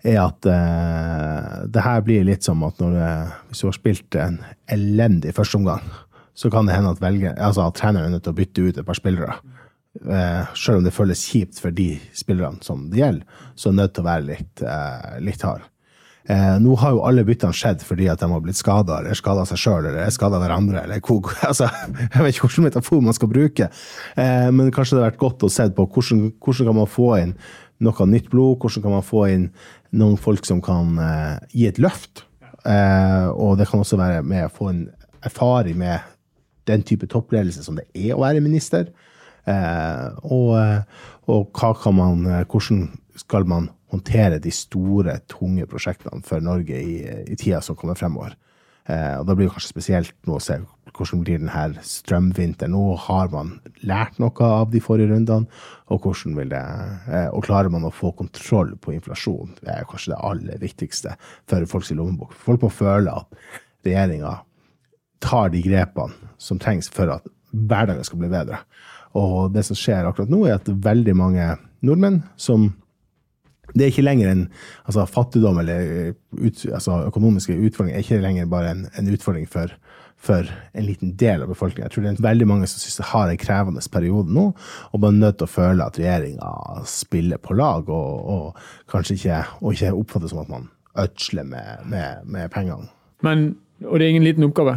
Er 0.00 0.22
at 0.22 0.46
eh, 0.48 1.66
det 1.68 1.84
her 1.84 2.04
blir 2.06 2.24
litt 2.24 2.46
som 2.46 2.62
at 2.64 2.78
når, 2.80 2.96
hvis 3.50 3.60
du 3.60 3.68
har 3.68 3.76
spilt 3.76 4.16
en 4.16 4.38
elendig 4.72 5.34
førsteomgang, 5.36 5.84
så 6.40 6.48
kan 6.52 6.66
det 6.66 6.78
hende 6.78 6.94
at, 6.94 7.02
velger, 7.02 7.34
altså 7.36 7.66
at 7.66 7.76
treneren 7.76 8.08
er 8.08 8.16
nødt 8.16 8.24
til 8.24 8.32
å 8.32 8.38
bytte 8.38 8.64
ut 8.64 8.78
et 8.80 8.86
par 8.86 8.96
spillere. 8.96 9.34
Eh, 10.06 10.54
selv 10.54 10.78
om 10.78 10.86
det 10.86 10.94
føles 10.94 11.26
kjipt 11.32 11.58
for 11.60 11.74
de 11.74 11.96
spillerne 12.16 12.62
som 12.64 12.86
det 12.92 13.02
gjelder, 13.02 13.42
så 13.58 13.68
er 13.68 13.74
det 13.74 13.80
nødt 13.82 13.94
til 13.96 14.04
å 14.04 14.08
være 14.08 14.26
litt, 14.28 14.62
eh, 14.62 15.20
litt 15.26 15.42
hard. 15.42 15.66
Eh, 16.30 16.58
nå 16.62 16.76
har 16.78 16.94
jo 16.94 17.02
alle 17.08 17.24
byttene 17.26 17.56
skjedd 17.56 17.82
fordi 17.82 18.06
at 18.12 18.20
de 18.20 18.28
har 18.30 18.42
blitt 18.44 18.58
skada, 18.58 19.00
eller 19.00 19.18
skada 19.18 19.44
seg 19.48 19.58
sjøl, 19.58 19.88
eller 19.90 20.12
skada 20.14 20.38
hverandre, 20.38 20.84
eller 20.84 21.00
hvor, 21.00 21.32
altså, 21.48 21.66
Jeg 21.96 22.22
vet 22.22 22.36
ikke 22.36 22.46
hvilken 22.46 22.68
metafor 22.68 23.02
man 23.02 23.16
skal 23.16 23.32
bruke, 23.32 23.70
eh, 24.14 24.50
men 24.54 24.70
kanskje 24.70 24.96
det 24.96 25.02
har 25.02 25.10
vært 25.10 25.24
godt 25.24 25.48
å 25.48 25.50
se 25.50 25.66
på 25.74 25.88
hvordan, 25.88 26.30
hvordan 26.38 26.70
kan 26.70 26.78
man 26.78 26.94
få 26.94 27.10
inn 27.18 27.34
noe 27.80 28.06
nytt 28.08 28.30
blod, 28.32 28.58
hvordan 28.60 28.84
kan 28.84 28.96
man 28.98 29.06
få 29.06 29.26
inn 29.32 29.46
noen 29.96 30.18
folk 30.20 30.46
som 30.48 30.60
kan 30.64 30.98
eh, 31.00 31.36
gi 31.54 31.66
et 31.70 31.80
løft. 31.82 32.24
Eh, 32.68 33.28
og 33.32 33.58
det 33.58 33.68
kan 33.70 33.82
også 33.82 33.98
være 34.00 34.22
med 34.26 34.46
å 34.46 34.54
få 34.54 34.70
en 34.72 34.82
erfaring 35.26 35.78
med 35.80 36.04
den 36.68 36.84
type 36.86 37.08
toppledelse 37.10 37.64
som 37.64 37.78
det 37.78 37.88
er 37.96 38.14
å 38.14 38.22
være 38.22 38.44
minister. 38.44 38.90
Eh, 39.48 40.06
og, 40.28 40.54
eh, 40.60 40.82
og 41.32 41.62
man, 41.96 42.26
hvordan 42.46 42.88
skal 43.16 43.48
man 43.48 43.70
håndtere 43.90 44.38
de 44.38 44.52
store, 44.54 45.18
tunge 45.28 45.66
prosjektene 45.66 46.22
for 46.26 46.42
Norge 46.44 46.78
i, 46.78 47.00
i 47.26 47.36
tida 47.36 47.60
som 47.64 47.76
kommer 47.78 47.98
fremover. 47.98 48.36
Eh, 48.90 49.16
og 49.20 49.26
Da 49.28 49.36
blir 49.36 49.46
det 49.48 49.54
kanskje 49.54 49.74
spesielt 49.74 50.14
nå 50.26 50.36
å 50.38 50.42
se 50.42 50.58
hvordan 50.90 51.22
blir 51.22 51.38
denne 51.38 51.84
strømvinteren. 51.86 52.74
Nå 52.74 52.96
har 53.06 53.30
man 53.32 53.54
lært 53.86 54.18
noe 54.20 54.44
av 54.44 54.70
de 54.72 54.82
forrige 54.82 55.12
rundene, 55.12 55.46
og 55.88 56.04
vil 56.04 56.50
det, 56.50 56.64
eh, 57.08 57.28
og 57.30 57.44
klarer 57.44 57.70
man 57.70 57.86
å 57.86 57.94
få 57.94 58.14
kontroll 58.16 58.76
på 58.76 58.94
inflasjon? 58.96 59.54
Det 59.62 59.70
er 59.70 59.84
kanskje 59.84 60.14
det 60.14 60.20
aller 60.22 60.58
viktigste 60.58 61.16
for 61.46 61.66
folks 61.66 61.90
lommebok. 61.90 62.32
Folk 62.34 62.60
må 62.62 62.70
føle 62.70 63.14
at 63.14 63.26
regjeringa 63.84 64.40
tar 65.20 65.50
de 65.50 65.62
grepene 65.62 66.12
som 66.38 66.58
trengs 66.58 66.88
for 66.88 67.10
at 67.10 67.26
hverdagen 67.54 68.04
skal 68.04 68.18
bli 68.18 68.28
bedre. 68.28 68.58
Og 69.14 69.52
det 69.52 69.64
som 69.66 69.76
skjer 69.76 70.06
akkurat 70.06 70.30
nå, 70.30 70.46
er 70.46 70.58
at 70.58 70.68
veldig 70.68 71.16
mange 71.16 71.58
nordmenn 71.82 72.22
som 72.36 72.74
det 73.74 73.84
er 73.84 73.92
ikke 73.92 74.06
lenger 74.06 74.30
en 74.30 74.42
altså 74.84 75.06
Fattigdom 75.06 75.60
eller 75.62 76.12
ut, 76.32 76.66
altså 76.72 77.04
økonomiske 77.06 77.56
utfordringer 77.56 77.98
er 77.98 78.04
ikke 78.04 78.22
lenger 78.22 78.50
bare 78.50 78.74
en, 78.74 78.84
en 78.98 79.10
utfordring 79.14 79.48
for, 79.50 79.72
for, 80.16 80.50
en 80.74 80.86
liten 80.86 81.14
del 81.20 81.44
av 81.44 81.52
befolkningen. 81.52 81.86
Jeg 81.86 81.94
tror 81.94 82.06
det 82.06 82.12
er 82.12 82.28
veldig 82.28 82.50
mange 82.50 82.68
som 82.70 82.82
synes 82.82 83.00
det 83.00 83.08
har 83.12 83.30
en 83.30 83.40
krevende 83.40 83.86
periode 83.92 84.34
nå, 84.34 84.50
og 84.90 85.00
man 85.00 85.16
er 85.16 85.26
nødt 85.26 85.40
til 85.40 85.48
å 85.48 85.54
føle 85.54 85.86
at 85.86 85.98
regjeringa 86.00 86.84
spiller 86.90 87.42
på 87.42 87.56
lag, 87.58 87.88
og, 87.88 88.30
og 88.34 88.92
kanskje 88.92 89.18
ikke, 89.18 89.42
og 89.60 89.74
ikke 89.74 89.96
oppfatter 90.02 90.32
som 90.32 90.44
at 90.44 90.52
man 90.52 90.70
ødsler 90.98 91.46
med, 91.46 91.90
med, 91.90 92.24
med 92.26 92.48
pengene. 92.50 92.90
Men 93.22 93.52
og 93.84 93.98
det 93.98 94.04
er 94.04 94.08
ingen 94.08 94.24
liten 94.24 94.44
oppgave. 94.44 94.74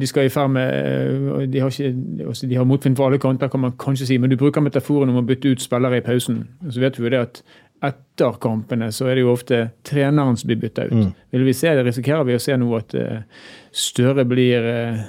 De 0.00 0.06
skal 0.06 0.26
i 0.26 0.32
ferd 0.32 0.50
med 0.52 1.48
De 1.52 1.60
har, 1.60 1.72
ikke, 1.72 2.46
de 2.48 2.56
har 2.56 2.64
motvind 2.64 2.96
på 2.96 3.06
alle 3.06 3.18
kanter, 3.18 3.48
kan 3.48 3.60
man 3.60 3.72
kanskje 3.80 4.06
si. 4.06 4.18
Men 4.18 4.30
du 4.30 4.36
bruker 4.36 4.60
metaforen 4.60 5.08
om 5.08 5.22
å 5.22 5.26
bytte 5.26 5.48
ut 5.48 5.62
spillere 5.62 6.02
i 6.02 6.04
pausen. 6.04 6.42
Så 6.68 6.82
vet 6.82 6.98
vi 6.98 7.06
jo 7.06 7.12
det 7.14 7.22
at 7.22 7.42
etter 7.82 8.36
kampene 8.42 8.90
så 8.94 9.08
er 9.08 9.18
det 9.18 9.24
jo 9.24 9.32
ofte 9.32 9.64
treneren 9.86 10.36
som 10.38 10.50
blir 10.50 10.60
bytta 10.62 10.86
ut. 10.90 10.94
Mm. 10.94 11.08
Vil 11.34 11.48
vi 11.48 11.56
se 11.56 11.72
det, 11.74 11.82
Risikerer 11.86 12.26
vi 12.28 12.36
å 12.38 12.42
se 12.42 12.56
nå 12.58 12.70
at 12.78 12.94
uh, 12.94 13.48
Støre 13.74 14.24
blir 14.28 14.68
uh, 14.68 15.00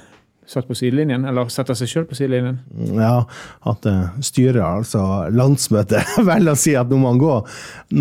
satt 0.48 0.66
på 0.68 0.76
sidelinjen, 0.76 1.24
eller 1.28 1.48
setter 1.52 1.78
seg 1.78 1.90
sjøl 1.90 2.08
på 2.10 2.18
sidelinjen? 2.18 2.58
Ja, 2.98 3.24
at 3.70 3.86
uh, 3.86 4.16
styret, 4.24 4.62
altså 4.64 5.04
landsmøtet, 5.32 6.16
velger 6.30 6.56
å 6.56 6.60
si 6.60 6.74
at 6.78 6.90
nå 6.90 6.98
må 7.02 7.14
han 7.14 7.22
gå. 7.22 7.36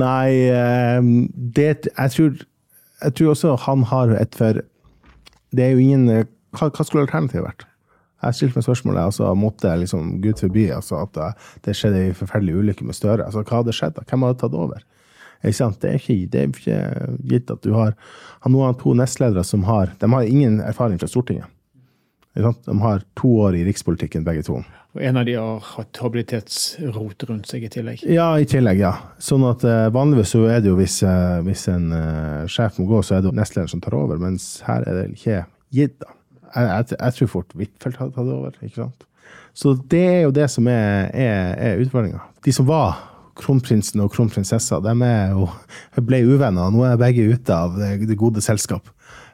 Nei, 0.02 0.32
det 1.54 1.70
jeg 1.92 2.16
tror, 2.16 2.42
jeg 3.04 3.18
tror 3.20 3.36
også 3.36 3.58
han 3.68 3.86
har 3.92 4.16
et 4.18 4.36
for 4.40 4.64
Det 5.54 5.68
er 5.68 5.76
jo 5.76 5.84
ingen 5.84 6.08
hva, 6.10 6.70
hva 6.70 6.86
skulle 6.86 7.06
alternativet 7.06 7.46
vært? 7.46 7.68
Jeg 8.24 8.40
stilte 8.40 8.60
meg 8.60 8.66
spørsmålet 8.68 9.04
altså, 9.04 9.30
måtte 9.38 9.76
liksom 9.82 10.18
Gud 10.24 10.42
forby 10.42 10.70
altså, 10.76 11.04
at 11.04 11.38
det 11.66 11.76
skjedde 11.78 12.08
en 12.08 12.18
forferdelig 12.18 12.58
ulykke 12.60 12.88
med 12.88 12.98
Støre. 12.98 13.26
Altså, 13.26 13.44
hva 13.44 13.62
hadde 13.62 13.76
skjedd? 13.76 13.98
da? 13.98 14.06
Hvem 14.10 14.28
hadde 14.28 14.42
tatt 14.44 14.58
over? 14.58 14.84
Det, 15.44 15.52
er 15.52 15.98
ikke, 15.98 16.16
det 16.32 16.40
er 16.40 16.46
ikke 16.48 16.78
gitt 17.28 17.52
at 17.52 17.66
du 17.66 17.74
har, 17.76 17.98
har 18.46 18.52
noen 18.54 18.70
av 18.72 18.78
to 18.80 18.94
nestledere 18.96 19.44
som 19.44 19.66
har 19.68 19.92
De 20.00 20.08
har 20.08 20.24
ingen 20.24 20.62
erfaring 20.64 21.02
fra 21.02 21.10
Stortinget. 21.12 21.52
De 22.34 22.80
har 22.80 23.04
to 23.20 23.34
år 23.44 23.58
i 23.60 23.66
rikspolitikken, 23.68 24.24
begge 24.26 24.46
to. 24.48 24.62
Og 24.94 25.02
en 25.02 25.18
av 25.18 25.26
de 25.26 25.36
har 25.38 25.62
hatt 25.74 26.00
habilitetsrot 26.02 27.26
rundt 27.30 27.50
seg 27.50 27.66
i 27.66 27.70
tillegg. 27.74 28.02
Ja, 28.10 28.32
i 28.38 28.46
tillegg, 28.50 28.82
ja. 28.82 28.94
Sånn 29.22 29.46
at 29.50 29.66
eh, 29.66 29.90
Vanligvis 29.94 30.34
så 30.36 30.44
er 30.50 30.62
det 30.62 30.70
jo 30.70 30.78
hvis, 30.78 31.00
eh, 31.06 31.40
hvis 31.46 31.66
en 31.74 31.88
eh, 31.98 32.44
sjef 32.50 32.78
må 32.82 32.86
gå, 32.90 33.02
så 33.06 33.18
er 33.18 33.26
det 33.26 33.34
nestlederen 33.38 33.74
som 33.74 33.82
tar 33.82 33.98
over, 33.98 34.22
mens 34.22 34.48
her 34.68 34.86
er 34.86 35.00
det 35.00 35.08
ikke 35.16 35.40
gitt. 35.74 35.98
da. 36.02 36.14
Jeg, 36.54 36.86
jeg, 36.94 37.16
tror 37.18 37.32
fort 37.32 37.56
Huitfeldt 37.58 37.98
hadde 38.00 38.16
tatt 38.16 38.30
over. 38.30 38.54
ikke 38.62 38.84
sant? 38.84 39.08
Så 39.58 39.74
det 39.90 40.04
er 40.10 40.22
jo 40.26 40.34
det 40.34 40.50
som 40.52 40.68
er, 40.70 41.10
er, 41.14 41.54
er 41.58 41.82
utfordringa. 41.82 42.22
De 42.46 42.54
som 42.54 42.68
var 42.70 42.98
kronprinsen 43.40 44.02
og 44.04 44.12
kronprinsessa, 44.14 44.80
de 44.84 44.94
jo, 45.34 45.48
ble 46.06 46.22
uvenner. 46.28 46.74
Nå 46.74 46.86
er 46.86 47.00
begge 47.02 47.26
ute 47.34 47.56
av 47.56 47.78
det, 47.80 47.96
det 48.10 48.20
gode 48.20 48.44
selskap. 48.46 48.90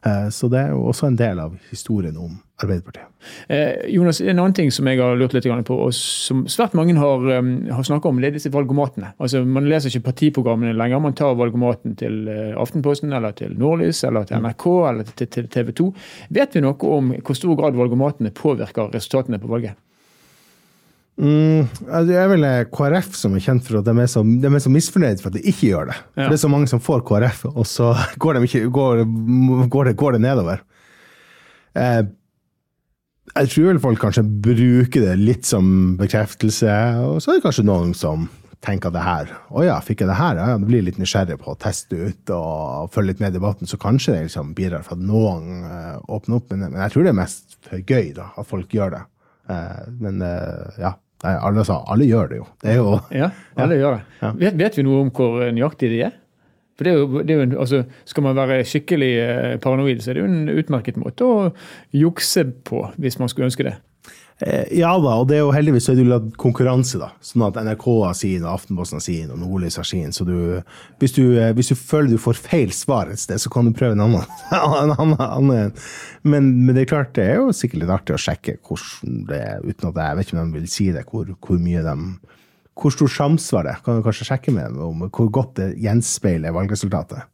Eh, 0.06 0.30
Så 0.30 0.50
det 0.50 0.60
er 0.60 0.70
jo 0.70 0.86
også 0.88 1.08
en 1.08 1.18
del 1.20 1.40
av 1.40 1.58
historien 1.70 2.16
om 2.18 2.38
Arbeiderpartiet. 2.60 3.08
Eh, 3.48 3.88
Jonas, 3.94 4.22
En 4.22 4.40
annen 4.40 4.54
ting 4.54 4.72
som 4.72 4.88
jeg 4.88 5.00
har 5.00 5.16
lurt 5.16 5.34
litt 5.34 5.46
på, 5.66 5.76
og 5.76 5.94
som 5.94 6.46
svært 6.48 6.74
mange 6.74 6.96
har, 6.96 7.40
um, 7.40 7.68
har 7.70 7.84
snakket 7.84 8.06
om, 8.06 8.20
det 8.20 8.28
er 8.28 8.32
disse 8.32 8.52
valgomatene. 8.52 9.14
Altså, 9.20 9.46
Man 9.46 9.70
leser 9.70 9.90
ikke 9.90 10.12
partiprogrammene 10.12 10.76
lenger. 10.76 11.00
Man 11.00 11.14
tar 11.14 11.36
valgomaten 11.36 11.96
til 11.96 12.28
eh, 12.28 12.56
Aftenposten, 12.56 13.14
eller 13.14 13.32
til 13.32 13.56
Nordlys, 13.58 14.04
eller 14.04 14.24
til 14.24 14.38
NRK, 14.38 14.66
eller 14.90 15.04
til, 15.04 15.28
til 15.28 15.48
TV 15.48 15.72
2. 15.72 15.94
Vet 16.30 16.56
vi 16.56 16.62
noe 16.62 16.76
om 16.84 17.14
hvor 17.14 17.36
stor 17.36 17.56
grad 17.56 17.76
valgomatene 17.76 18.32
påvirker 18.32 18.92
resultatene 18.94 19.40
på 19.40 19.48
valget? 19.48 19.76
Mm, 21.20 21.66
det 22.08 22.16
er 22.16 22.30
vel 22.32 22.46
KrF 22.72 23.10
som 23.20 23.34
er 23.36 23.44
kjent 23.44 23.66
for 23.68 23.82
at 23.82 23.88
de 23.90 23.96
er 24.00 24.08
så, 24.08 24.22
de 24.24 24.48
er 24.48 24.62
så 24.64 24.72
misfornøyd 24.72 25.20
for 25.20 25.34
at 25.34 25.36
de 25.36 25.44
ikke 25.52 25.74
gjør 25.74 25.90
det. 25.92 25.98
For 26.16 26.32
Det 26.32 26.38
er 26.38 26.46
så 26.46 26.52
mange 26.52 26.70
som 26.72 26.84
får 26.84 27.04
KrF, 27.10 27.44
og 27.52 27.68
så 27.68 27.92
går, 28.24 28.40
de 28.40 28.48
ikke, 28.48 28.64
går, 28.72 29.04
går, 29.68 29.92
det, 29.92 29.98
går 30.00 30.16
det 30.16 30.24
nedover. 30.24 30.64
Eh, 31.76 32.02
jeg 33.36 33.52
tror 33.54 33.68
vel 33.70 33.82
folk 33.84 34.02
kanskje 34.02 34.24
bruker 34.26 35.04
det 35.06 35.18
litt 35.20 35.48
som 35.48 35.98
bekreftelse, 36.00 36.76
og 37.04 37.20
så 37.22 37.34
er 37.34 37.40
det 37.40 37.46
kanskje 37.46 37.68
noen 37.68 37.92
som 37.98 38.30
tenker 38.64 38.92
det 38.92 39.04
her 39.06 39.30
Å 39.56 39.62
ja, 39.64 39.78
fikk 39.84 40.02
jeg 40.04 40.10
det 40.10 40.18
her? 40.20 40.40
Ja, 40.40 40.48
ja, 40.52 40.58
det 40.60 40.68
blir 40.68 40.84
litt 40.84 40.98
nysgjerrig 41.00 41.38
på 41.40 41.54
å 41.54 41.60
teste 41.60 41.96
ut 42.10 42.34
og 42.36 42.90
følge 42.92 43.14
litt 43.14 43.22
med 43.24 43.32
i 43.32 43.38
debatten, 43.38 43.70
så 43.70 43.80
kanskje 43.80 44.16
det 44.16 44.26
liksom 44.28 44.56
bidrar 44.58 44.84
for 44.88 44.98
at 44.98 45.06
noen 45.06 45.68
eh, 45.68 46.00
åpner 46.12 46.40
opp. 46.40 46.50
Men, 46.52 46.66
men 46.72 46.82
jeg 46.84 46.96
tror 46.96 47.06
det 47.06 47.14
er 47.14 47.22
mest 47.22 47.60
for 47.68 47.84
gøy 47.84 48.12
da, 48.18 48.32
at 48.40 48.50
folk 48.50 48.76
gjør 48.76 48.98
det. 48.98 49.04
Eh, 49.54 49.86
men 50.02 50.26
eh, 50.26 50.82
ja, 50.82 50.94
Nei, 51.24 51.34
alle, 51.36 51.66
sa 51.68 51.82
alle 51.92 52.06
gjør 52.08 52.30
det 52.32 52.38
jo. 52.40 52.46
Det 52.64 52.72
er 52.72 52.78
jo 52.80 52.92
Ja, 53.12 53.30
alle 53.60 53.76
gjør 53.80 53.98
det. 53.98 54.32
Vet, 54.40 54.58
vet 54.62 54.78
vi 54.80 54.86
noe 54.88 55.02
om 55.04 55.10
hvor 55.16 55.42
nøyaktig 55.52 55.90
de 55.92 56.02
er? 56.08 56.14
For 56.80 56.88
det 56.88 56.94
er 56.94 57.02
jo, 57.02 57.22
det 57.28 57.36
er 57.36 57.42
jo 57.44 57.60
altså, 57.60 57.84
Skal 58.08 58.24
man 58.24 58.38
være 58.40 58.62
skikkelig 58.64 59.12
eh, 59.20 59.58
paranoid, 59.60 60.00
så 60.00 60.14
er 60.14 60.16
det 60.16 60.24
jo 60.24 60.32
en 60.32 60.56
utmerket 60.62 60.96
måte 61.02 61.28
å 61.28 61.50
jukse 61.92 62.46
på, 62.64 62.86
hvis 62.96 63.20
man 63.20 63.28
skulle 63.28 63.50
ønske 63.52 63.68
det. 63.68 63.76
Eh, 64.40 64.78
Ja 64.80 64.94
da, 64.96 65.18
og 65.20 65.28
det 65.28 65.36
er 65.36 65.44
jo 65.44 65.52
heldigvis 65.52 65.90
er 65.92 65.98
det 66.00 66.06
jo 66.08 66.20
konkurranse, 66.40 67.02
da. 67.02 67.10
Sånn 67.20 67.44
at 67.50 67.60
NRK 67.60 67.86
har 68.06 68.16
sin, 68.16 68.48
Aftenposten 68.48 69.02
har 69.02 69.04
sin, 69.04 69.28
og 69.36 69.42
Nordlys 69.42 69.76
har 69.82 69.88
sin. 69.92 70.16
Så 70.16 70.24
du, 70.24 70.38
hvis, 71.04 71.18
du, 71.18 71.36
eh, 71.36 71.52
hvis 71.58 71.74
du 71.74 71.76
føler 71.76 72.14
du 72.16 72.22
får 72.22 72.40
feil 72.40 72.72
svar 72.76 73.12
et 73.12 73.20
sted, 73.20 73.44
så 73.44 73.52
kan 73.52 73.68
du 73.68 73.76
prøve 73.76 74.00
en 74.00 74.06
annen. 74.08 74.40
en 74.56 74.96
annen. 74.96 75.76
Men, 76.24 76.52
men 76.64 76.72
det 76.72 76.86
er 76.86 76.94
klart, 76.96 77.12
det 77.20 77.28
er 77.28 77.42
jo 77.44 77.52
sikkert 77.56 77.84
litt 77.84 77.96
artig 78.00 78.16
å 78.16 78.24
sjekke 78.30 78.56
hvordan 78.64 79.26
det 79.28 79.44
uten 79.68 79.92
at 79.92 80.04
jeg 80.06 80.20
vet 80.22 80.30
ikke 80.30 80.40
om 80.40 80.54
de 80.54 80.62
vil 80.62 80.72
si 80.72 80.92
det, 80.96 81.04
hvor, 81.12 81.36
hvor 81.44 81.60
mye 81.60 81.84
de 81.84 81.98
Hvor 82.80 82.94
stor 82.96 83.12
samsvar 83.12 83.66
det 83.66 83.74
er. 83.74 83.82
Kan 83.84 84.00
du 84.00 84.06
kanskje 84.06 84.30
sjekke 84.30 84.54
med 84.56 84.72
dem 84.72 84.80
om 84.86 85.02
hvor 85.10 85.32
godt 85.36 85.58
det 85.60 85.74
gjenspeiler 85.84 86.56
valgresultatet. 86.56 87.26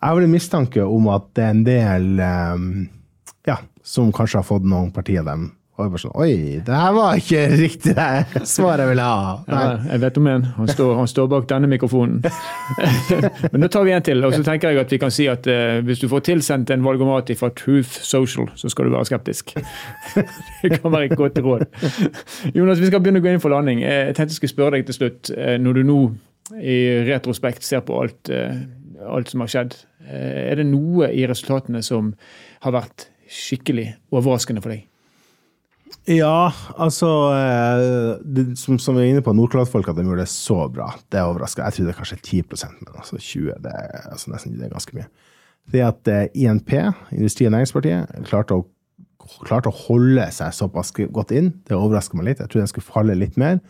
Jeg 0.00 0.08
har 0.08 0.16
vel 0.18 0.26
en 0.26 0.34
mistanke 0.34 0.84
om 0.84 1.08
at 1.12 1.30
det 1.36 1.44
er 1.44 1.52
en 1.54 1.64
del 1.64 2.08
um, 2.20 2.64
ja, 3.48 3.58
som 3.84 4.12
kanskje 4.12 4.40
har 4.40 4.48
fått 4.48 4.66
noen 4.68 4.90
partier 4.92 5.22
av 5.22 5.30
dem. 5.30 5.46
Og 5.74 5.80
jeg 5.82 5.90
bare 5.90 6.00
sånn, 6.04 6.12
Oi, 6.22 6.34
det 6.62 6.74
her 6.78 6.92
var 6.94 7.16
ikke 7.18 7.38
riktig 7.58 7.94
det 7.96 8.42
svaret 8.46 8.84
jeg 8.84 8.90
ville 8.92 9.06
ha. 9.08 9.30
Ja, 9.50 9.62
jeg 9.90 10.02
vet 10.04 10.18
om 10.20 10.28
en. 10.30 10.44
Han 10.60 10.68
står, 10.70 10.92
han 11.00 11.08
står 11.10 11.26
bak 11.32 11.48
denne 11.50 11.66
mikrofonen. 11.72 12.20
Men 13.50 13.64
nå 13.64 13.68
tar 13.74 13.82
vi 13.88 13.94
en 13.96 14.04
til. 14.06 14.22
og 14.22 14.36
så 14.36 14.44
tenker 14.46 14.70
jeg 14.70 14.84
at 14.84 14.94
vi 14.94 15.00
kan 15.02 15.10
si 15.14 15.26
at 15.32 15.48
uh, 15.50 15.80
Hvis 15.82 15.98
du 16.04 16.06
får 16.12 16.22
tilsendt 16.30 16.70
en 16.70 16.84
valgomat 16.86 17.32
fra 17.40 17.50
Truth 17.58 17.98
Social, 18.06 18.46
så 18.54 18.70
skal 18.70 18.86
du 18.86 18.94
være 18.94 19.08
skeptisk. 19.10 19.50
det 20.62 20.72
kan 20.76 20.94
være 20.94 21.10
et 21.10 21.16
godt 21.18 21.42
råd. 21.42 21.66
Jonas, 22.54 22.78
vi 22.78 22.92
skal 22.92 23.02
begynne 23.02 23.18
å 23.18 23.26
gå 23.26 23.34
inn 23.34 23.42
for 23.42 23.50
landing. 23.56 23.82
Eh, 23.82 24.12
Jeg 24.12 24.14
tenkte 24.14 24.30
jeg 24.36 24.40
skulle 24.44 24.54
spørre 24.54 24.76
deg 24.78 24.86
til 24.92 25.00
slutt. 25.00 25.34
eh, 25.34 25.58
Når 25.58 25.80
du 25.80 25.84
nå 25.90 25.98
i 26.62 26.78
retrospekt 27.10 27.66
ser 27.66 27.82
på 27.82 27.98
alt, 27.98 28.28
alt 29.08 29.30
som 29.32 29.40
har 29.42 29.50
skjedd, 29.50 29.74
er 30.06 30.60
det 30.60 30.66
noe 30.68 31.08
i 31.10 31.24
resultatene 31.26 31.80
som 31.82 32.12
har 32.62 32.74
vært 32.76 33.08
skikkelig 33.26 33.94
overraskende 34.14 34.62
for 34.62 34.70
deg? 34.76 34.84
Ja, 36.04 36.52
altså 36.76 37.08
eh, 37.32 38.18
det, 38.36 38.58
som, 38.60 38.76
som 38.78 38.96
vi 38.98 39.06
er 39.06 39.14
inne 39.14 39.22
på, 39.24 39.32
Nordkalottfolk 39.32 39.88
at 39.88 39.96
de 39.96 40.04
gjorde 40.04 40.26
det 40.26 40.32
så 40.32 40.66
bra. 40.68 40.90
Det 41.08 41.16
er 41.16 41.30
overrasker. 41.30 41.64
Jeg 41.64 41.78
trodde 41.78 41.94
kanskje 41.96 42.18
10% 42.20 42.82
men 42.82 42.98
altså 43.00 43.16
20 43.16 43.62
det 43.64 43.72
er 43.72 44.10
altså 44.10 44.32
nesten 44.34 44.58
det 44.58 44.66
er 44.66 44.74
ganske 44.74 44.98
mye. 44.98 45.08
Det 45.72 45.80
at 45.80 46.10
eh, 46.12 46.26
INP, 46.44 46.74
Industri- 47.16 47.48
og 47.48 47.54
Næringspartiet, 47.54 48.12
klarte 48.28 48.58
å, 48.58 48.66
klarte 49.46 49.72
å 49.72 49.78
holde 49.86 50.26
seg 50.36 50.52
såpass 50.52 50.92
godt 50.92 51.32
inn, 51.32 51.54
det 51.64 51.78
overrasker 51.78 52.20
meg 52.20 52.28
litt. 52.28 52.44
Jeg 52.44 52.52
trodde 52.52 52.66
den 52.66 52.74
skulle 52.74 52.90
falle 52.90 53.16
litt 53.16 53.40
mer. 53.40 53.62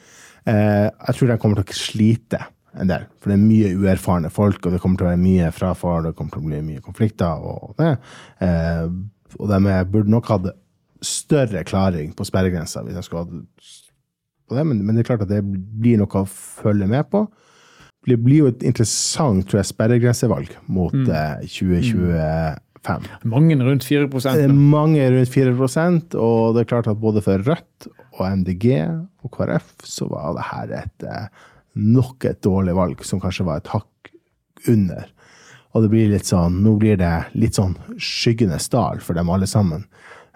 Eh, 0.50 0.90
jeg 0.90 1.16
tror 1.20 1.30
den 1.30 1.40
kommer 1.44 1.62
til 1.62 1.70
å 1.70 1.78
slite 1.84 2.42
en 2.74 2.90
del, 2.90 3.06
for 3.22 3.30
det 3.30 3.38
er 3.38 3.46
mye 3.46 3.70
uerfarne 3.78 4.34
folk, 4.34 4.58
og 4.66 4.74
det 4.74 4.82
kommer 4.82 4.98
til 4.98 5.06
å 5.06 5.12
være 5.12 5.22
mye 5.22 5.54
frafall, 5.54 6.08
det 6.08 6.16
kommer 6.18 6.34
til 6.34 6.42
å 6.42 6.48
bli 6.50 6.62
mye 6.66 6.82
konflikter 6.82 7.46
og 7.46 7.76
det. 7.78 7.92
Og 9.38 9.46
de 9.52 9.76
burde 9.92 10.10
nok 10.10 10.32
hatt 10.32 10.48
større 11.06 11.64
klaring 11.66 12.12
på 12.16 12.26
sperregrensa 12.26 12.82
hvis 12.84 12.98
jeg 12.98 13.06
skulle 13.06 13.24
hatt 13.24 13.72
på 14.44 14.58
det, 14.58 14.66
men, 14.68 14.82
men 14.84 14.96
det 14.96 15.04
er 15.04 15.10
klart 15.12 15.24
at 15.24 15.32
det 15.32 15.40
blir 15.44 16.00
noe 16.00 16.20
å 16.20 16.28
følge 16.28 16.88
med 16.90 17.08
på. 17.12 17.24
Det 18.04 18.18
blir 18.20 18.42
jo 18.42 18.50
et 18.52 18.64
interessant 18.68 19.46
tror 19.48 19.62
jeg, 19.62 19.70
sperregrensevalg 19.70 20.52
mot 20.68 20.92
eh, 20.92 21.46
2025. 21.48 23.08
Mange 23.32 23.56
rundt 23.64 23.86
4 23.88 24.10
Det 24.12 24.34
er 24.34 24.52
nå. 24.52 24.58
mange 24.74 25.06
rundt 25.14 25.32
4% 25.32 26.18
og 26.20 26.56
det 26.56 26.64
er 26.64 26.70
klart 26.74 26.90
at 26.92 27.00
både 27.00 27.24
for 27.24 27.40
Rødt 27.40 27.88
og 28.18 28.22
MDG 28.42 28.66
og 29.24 29.32
KrF 29.32 29.72
så 29.88 30.10
var 30.12 30.36
det 30.36 30.48
her 30.50 30.76
et 30.82 31.08
eh, 31.08 31.44
nok 31.74 32.28
et 32.28 32.42
dårlig 32.44 32.74
valg, 32.76 33.00
som 33.06 33.22
kanskje 33.22 33.46
var 33.48 33.62
et 33.62 33.72
hakk 33.72 34.12
under. 34.70 35.08
Og 35.74 35.82
det 35.82 35.90
blir 35.90 36.12
litt 36.12 36.28
sånn, 36.28 36.60
nå 36.62 36.76
blir 36.78 36.98
det 37.00 37.14
litt 37.34 37.56
sånn 37.58 37.74
skyggenes 37.98 38.68
dal 38.70 39.00
for 39.02 39.18
dem 39.18 39.32
alle 39.32 39.48
sammen. 39.50 39.88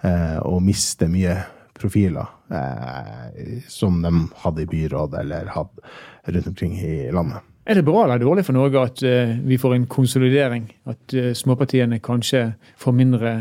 Eh, 0.03 0.37
og 0.47 0.61
miste 0.63 1.09
mye 1.11 1.35
profiler 1.79 2.27
eh, 2.51 3.59
som 3.67 4.01
de 4.03 4.11
hadde 4.43 4.63
i 4.63 4.69
byrådet 4.69 5.23
eller 5.23 5.51
hadde 5.53 6.33
rundt 6.33 6.47
omkring 6.47 6.75
i 6.79 7.11
landet. 7.11 7.45
Er 7.69 7.77
det 7.77 7.85
bra 7.85 8.03
eller 8.03 8.17
dårlig 8.17 8.45
for 8.47 8.57
Norge 8.57 8.81
at 8.81 9.03
eh, 9.05 9.35
vi 9.45 9.59
får 9.61 9.75
en 9.75 9.87
konsolidering? 9.91 10.69
At 10.89 11.13
eh, 11.13 11.33
småpartiene 11.37 12.01
kanskje 12.03 12.53
får 12.81 12.95
mindre 12.97 13.33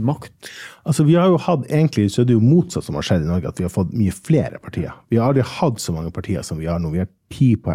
makt? 0.00 0.32
Altså, 0.84 1.04
vi 1.06 1.16
har 1.18 1.30
jo 1.32 1.40
hatt, 1.40 1.66
egentlig 1.70 2.08
så 2.12 2.22
er 2.22 2.28
det 2.28 2.36
jo 2.36 2.44
motsatt 2.44 2.86
som 2.86 2.98
har 2.98 3.06
skjedd 3.06 3.26
i 3.26 3.30
Norge, 3.30 3.50
at 3.50 3.60
vi 3.60 3.66
har 3.66 3.72
fått 3.72 3.92
mye 3.96 4.14
flere 4.14 4.60
partier. 4.62 4.94
Vi 5.12 5.20
har 5.20 5.30
aldri 5.30 5.44
hatt 5.46 5.82
så 5.82 5.94
mange 5.96 6.12
partier 6.14 6.44
som 6.46 6.60
vi 6.60 6.68
har 6.70 6.80
nå. 6.82 6.92
Vi 6.94 7.02
har 7.02 7.10
ti 7.34 7.50
på, 7.60 7.74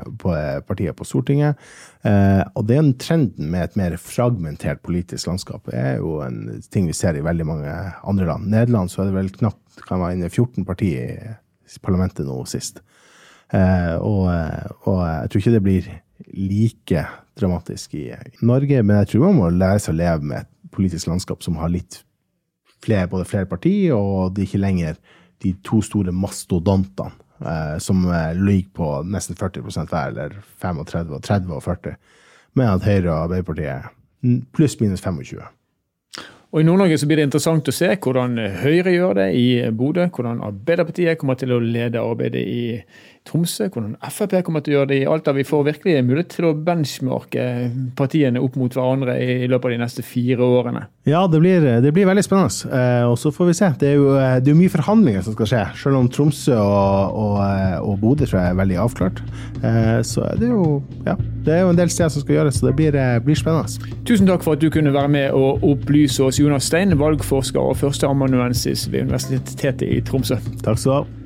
partier 0.67 0.95
på 0.95 1.07
Stortinget. 1.07 1.59
Eh, 2.07 2.43
og 2.55 2.71
er 2.71 2.91
trenden 3.01 3.51
med 3.51 3.67
et 3.67 3.79
mer 3.79 3.97
fragmentert 4.01 4.83
politisk 4.85 5.31
landskap. 5.31 5.71
Er 5.73 5.99
jo 5.99 6.19
en 6.25 6.61
ting 6.71 6.87
vi 6.89 6.97
ser 6.97 7.17
i 7.17 7.25
veldig 7.25 7.47
mange 7.47 7.77
andre 8.03 8.29
land. 8.29 8.49
Nederland 8.51 8.91
så 8.91 9.03
er 9.03 9.09
det 9.09 9.17
vel 9.17 9.33
knapt 9.39 9.83
kan 9.87 10.01
være 10.01 10.17
inne 10.17 10.29
14 10.29 10.65
partier 10.67 11.39
i 11.69 11.81
parlamentet 11.83 12.27
nå 12.27 12.35
sist. 12.49 12.81
Eh, 13.53 13.95
og, 13.97 14.29
og 14.85 15.01
jeg 15.07 15.31
tror 15.31 15.41
ikke 15.41 15.55
det 15.55 15.65
blir 15.65 15.89
like 16.35 17.05
dramatisk 17.39 17.95
i 17.95 18.09
Norge, 18.45 18.83
men 18.83 19.01
jeg 19.01 19.13
tror 19.13 19.29
man 19.29 19.39
må 19.39 19.49
lære 19.53 19.81
seg 19.83 19.95
å 19.95 19.99
leve 20.01 20.31
med 20.31 20.43
et 20.43 20.71
politisk 20.75 21.09
landskap 21.09 21.43
som 21.45 21.57
har 21.61 21.71
litt 21.73 22.01
flere, 22.83 23.07
både 23.11 23.27
flere 23.27 23.49
partier, 23.49 23.95
og 23.95 24.35
det 24.35 24.43
er 24.43 24.49
ikke 24.49 24.63
lenger 24.63 24.99
de 25.43 25.53
to 25.63 25.81
store 25.85 26.13
mastodontene 26.15 27.11
eh, 27.45 27.77
som 27.83 28.03
eh, 28.11 28.33
ligger 28.35 28.73
på 28.75 28.89
nesten 29.07 29.37
40% 29.39 29.91
hver, 29.91 30.11
eller 30.11 30.35
35 30.61 31.15
og 31.15 31.23
30 31.23 31.55
og 31.55 31.63
40, 31.63 31.95
med 32.59 32.73
at 32.73 32.89
Høyre 32.89 33.13
og 33.13 33.23
Arbeiderpartiet 33.27 33.95
mm, 34.25 34.41
pluss 34.55 34.79
minus 34.81 35.05
25. 35.05 35.39
Og 36.49 36.63
I 36.63 36.65
Nord-Norge 36.65 36.97
så 36.97 37.05
blir 37.05 37.19
det 37.19 37.27
interessant 37.27 37.67
å 37.69 37.73
se 37.75 37.91
hvordan 37.93 38.39
Høyre 38.63 38.91
gjør 38.95 39.19
det 39.19 39.27
i 39.37 39.47
Bodø. 39.69 40.07
Hvordan 40.09 40.41
Arbeiderpartiet 40.47 41.19
kommer 41.21 41.37
til 41.37 41.53
å 41.53 41.59
lede 41.61 42.01
arbeidet 42.01 42.41
i 42.41 42.63
Tromsø, 43.29 43.67
hvordan 43.69 43.93
Frp 44.09 44.39
kommer 44.45 44.63
til 44.65 44.73
å 44.73 44.79
gjøre 44.79 44.89
det 44.91 44.99
i 45.03 45.07
Alta. 45.09 45.33
Vi 45.37 45.45
får 45.45 45.67
virkelig 45.67 45.99
mulighet 46.07 46.31
til 46.33 46.47
å 46.49 46.55
benchmarke 46.65 47.43
partiene 47.97 48.41
opp 48.41 48.57
mot 48.57 48.73
hverandre 48.73 49.17
i 49.21 49.47
løpet 49.49 49.69
av 49.69 49.75
de 49.75 49.81
neste 49.83 50.05
fire 50.05 50.45
årene. 50.45 50.87
Ja, 51.09 51.25
det 51.29 51.41
blir, 51.41 51.65
det 51.83 51.93
blir 51.93 52.09
veldig 52.09 52.23
spennende. 52.25 52.71
Eh, 52.73 53.05
og 53.05 53.17
så 53.21 53.31
får 53.33 53.51
vi 53.51 53.57
se. 53.59 53.71
Det 53.81 53.91
er 53.91 53.99
jo 53.99 54.15
det 54.17 54.51
er 54.51 54.57
mye 54.57 54.73
forhandlinger 54.73 55.25
som 55.25 55.35
skal 55.37 55.51
skje. 55.51 55.61
Selv 55.83 56.01
om 56.01 56.09
Tromsø 56.13 56.57
og, 56.57 57.19
og, 57.21 57.37
og 57.85 58.01
Bodø 58.01 58.25
tror 58.25 58.41
jeg 58.41 58.55
er 58.55 58.59
veldig 58.59 58.81
avklart. 58.85 59.21
Eh, 59.61 59.99
så 60.07 60.25
er 60.31 60.41
det 60.41 60.49
jo 60.49 60.79
ja, 61.05 61.15
det 61.45 61.55
er 61.55 61.63
jo 61.63 61.73
en 61.73 61.79
del 61.79 61.93
steder 61.93 62.13
som 62.13 62.25
skal 62.25 62.39
gjøres, 62.39 62.59
så 62.59 62.69
det 62.69 62.75
blir, 62.79 62.97
blir 63.25 63.37
spennende. 63.37 63.93
Tusen 64.09 64.29
takk 64.29 64.45
for 64.45 64.57
at 64.57 64.63
du 64.63 64.69
kunne 64.73 64.93
være 64.95 65.13
med 65.13 65.37
og 65.37 65.63
opplyse 65.69 66.23
oss, 66.25 66.41
Jonas 66.41 66.69
Stein, 66.69 66.97
valgforsker 66.99 67.61
og 67.61 67.77
førsteamanuensis 67.81 68.89
ved 68.91 69.09
Universitetet 69.09 69.87
i 69.89 70.01
Tromsø. 70.05 70.41
Takk 70.65 70.81
skal 70.81 70.89
du 70.89 70.97
ha. 70.97 71.18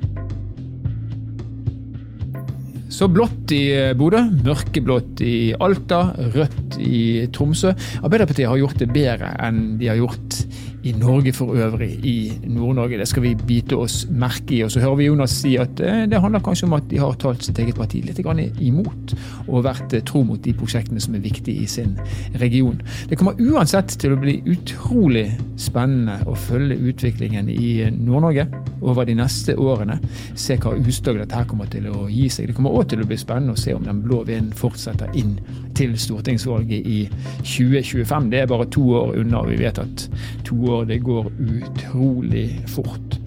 Så 2.94 3.08
blått 3.10 3.50
i 3.50 3.72
eh, 3.74 3.92
Bodø, 3.98 4.20
mørkeblått 4.46 5.18
i 5.26 5.50
Alta, 5.64 6.12
rødt 6.36 6.76
i 6.78 7.26
Tromsø. 7.34 7.72
Arbeiderpartiet 8.04 8.46
har 8.46 8.60
gjort 8.60 8.78
det 8.78 8.90
bedre 8.94 9.32
enn 9.42 9.64
de 9.80 9.88
har 9.90 9.98
gjort 9.98 10.36
i 10.84 10.92
Norge 10.92 11.32
for 11.32 11.56
øvrig, 11.56 11.90
i 12.04 12.32
Nord-Norge. 12.46 12.98
Det 12.98 13.08
skal 13.08 13.22
vi 13.24 13.34
bite 13.46 13.76
oss 13.76 14.04
merke 14.10 14.58
i. 14.58 14.62
Og 14.64 14.70
så 14.70 14.82
hører 14.82 14.98
vi 15.00 15.06
Jonas 15.08 15.36
si 15.40 15.54
at 15.60 15.80
eh, 15.80 16.04
det 16.10 16.20
handler 16.20 16.44
kanskje 16.44 16.68
om 16.68 16.76
at 16.76 16.88
de 16.90 17.00
har 17.00 17.16
talt 17.20 17.44
sitt 17.44 17.58
eget 17.58 17.78
parti 17.78 18.02
litt 18.04 18.20
imot, 18.60 19.14
og 19.48 19.64
vært 19.64 19.96
eh, 19.96 20.04
tro 20.04 20.24
mot 20.28 20.40
de 20.44 20.52
prosjektene 20.56 21.00
som 21.00 21.16
er 21.16 21.24
viktige 21.24 21.64
i 21.64 21.66
sin 21.70 21.96
region. 22.40 22.80
Det 23.08 23.18
kommer 23.18 23.40
uansett 23.40 23.96
til 24.00 24.12
å 24.12 24.20
bli 24.20 24.36
utrolig 24.44 25.30
spennende 25.56 26.18
å 26.28 26.36
følge 26.36 26.76
utviklingen 26.76 27.48
i 27.48 27.88
Nord-Norge 27.94 28.46
over 28.84 29.08
de 29.08 29.16
neste 29.16 29.56
årene. 29.56 29.96
Se 30.36 30.58
hva 30.60 30.74
utslag 30.76 31.22
dette 31.22 31.44
kommer 31.48 31.70
til 31.72 31.88
å 31.88 32.06
gi 32.12 32.28
seg. 32.28 32.50
Det 32.50 32.58
kommer 32.58 32.76
òg 32.76 32.90
til 32.92 33.00
å 33.00 33.08
bli 33.08 33.18
spennende 33.20 33.56
å 33.56 33.60
se 33.60 33.72
om 33.72 33.84
den 33.86 34.04
blå 34.04 34.20
vinden 34.28 34.52
fortsetter 34.56 35.12
inn 35.16 35.38
til 35.74 35.96
stortingsvalget 35.98 36.86
i 36.86 37.00
2025. 37.40 38.30
Det 38.30 38.42
er 38.42 38.50
bare 38.50 38.68
to 38.70 38.84
år 39.00 39.16
unna, 39.22 39.40
og 39.42 39.50
vi 39.50 39.62
vet 39.64 39.80
at 39.80 40.06
to 40.46 40.58
år 40.70 40.73
det 40.88 41.02
går 41.04 41.30
utrolig 41.34 42.48
fort. 42.74 43.20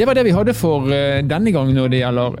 Det 0.00 0.06
var 0.06 0.14
det 0.14 0.22
vi 0.24 0.32
hadde 0.32 0.54
for 0.54 0.86
eh, 0.94 1.18
denne 1.26 1.50
gang 1.52 1.72
når 1.74 1.90
det 1.92 1.98
gjelder 2.00 2.36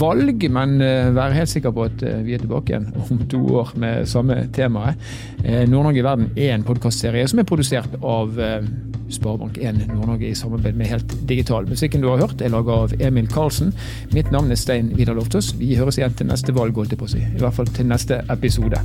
valg, 0.00 0.46
men 0.50 0.72
eh, 0.82 1.12
vær 1.14 1.36
helt 1.36 1.52
sikker 1.52 1.74
på 1.76 1.84
at 1.86 2.02
eh, 2.02 2.22
vi 2.24 2.34
er 2.34 2.42
tilbake 2.42 2.72
igjen 2.72 2.88
om 3.04 3.20
to 3.30 3.38
år 3.60 3.70
med 3.78 4.08
samme 4.10 4.40
temaet. 4.56 4.98
Nord-Norge 5.44 6.00
i 6.00 6.04
verden 6.06 6.30
er 6.34 6.54
en 6.54 6.64
podkastserie 6.64 7.28
som 7.28 7.42
er 7.42 7.46
produsert 7.46 7.98
av 8.00 8.32
Sparebank1 9.12 9.82
Nord-Norge 9.92 10.30
i 10.30 10.38
samarbeid 10.38 10.78
med 10.80 10.88
Helt 10.90 11.16
Digital. 11.28 11.68
Musikken 11.68 12.02
du 12.02 12.08
har 12.08 12.24
hørt 12.24 12.40
er 12.40 12.54
laga 12.54 12.80
av 12.86 12.96
Emil 12.98 13.28
Karlsen. 13.30 13.74
Mitt 14.16 14.32
navn 14.32 14.50
er 14.50 14.58
Stein 14.58 14.94
Vidar 14.96 15.18
Loftaas. 15.18 15.52
Vi 15.60 15.76
høres 15.78 16.00
igjen 16.00 16.16
til 16.16 16.32
neste 16.32 16.56
valg, 16.56 16.74
holdt 16.80 16.96
jeg 16.96 17.04
på 17.04 17.10
å 17.10 17.14
si. 17.14 17.20
I 17.20 17.44
hvert 17.44 17.60
fall 17.60 17.68
til 17.76 17.92
neste 17.92 18.24
episode. 18.32 18.80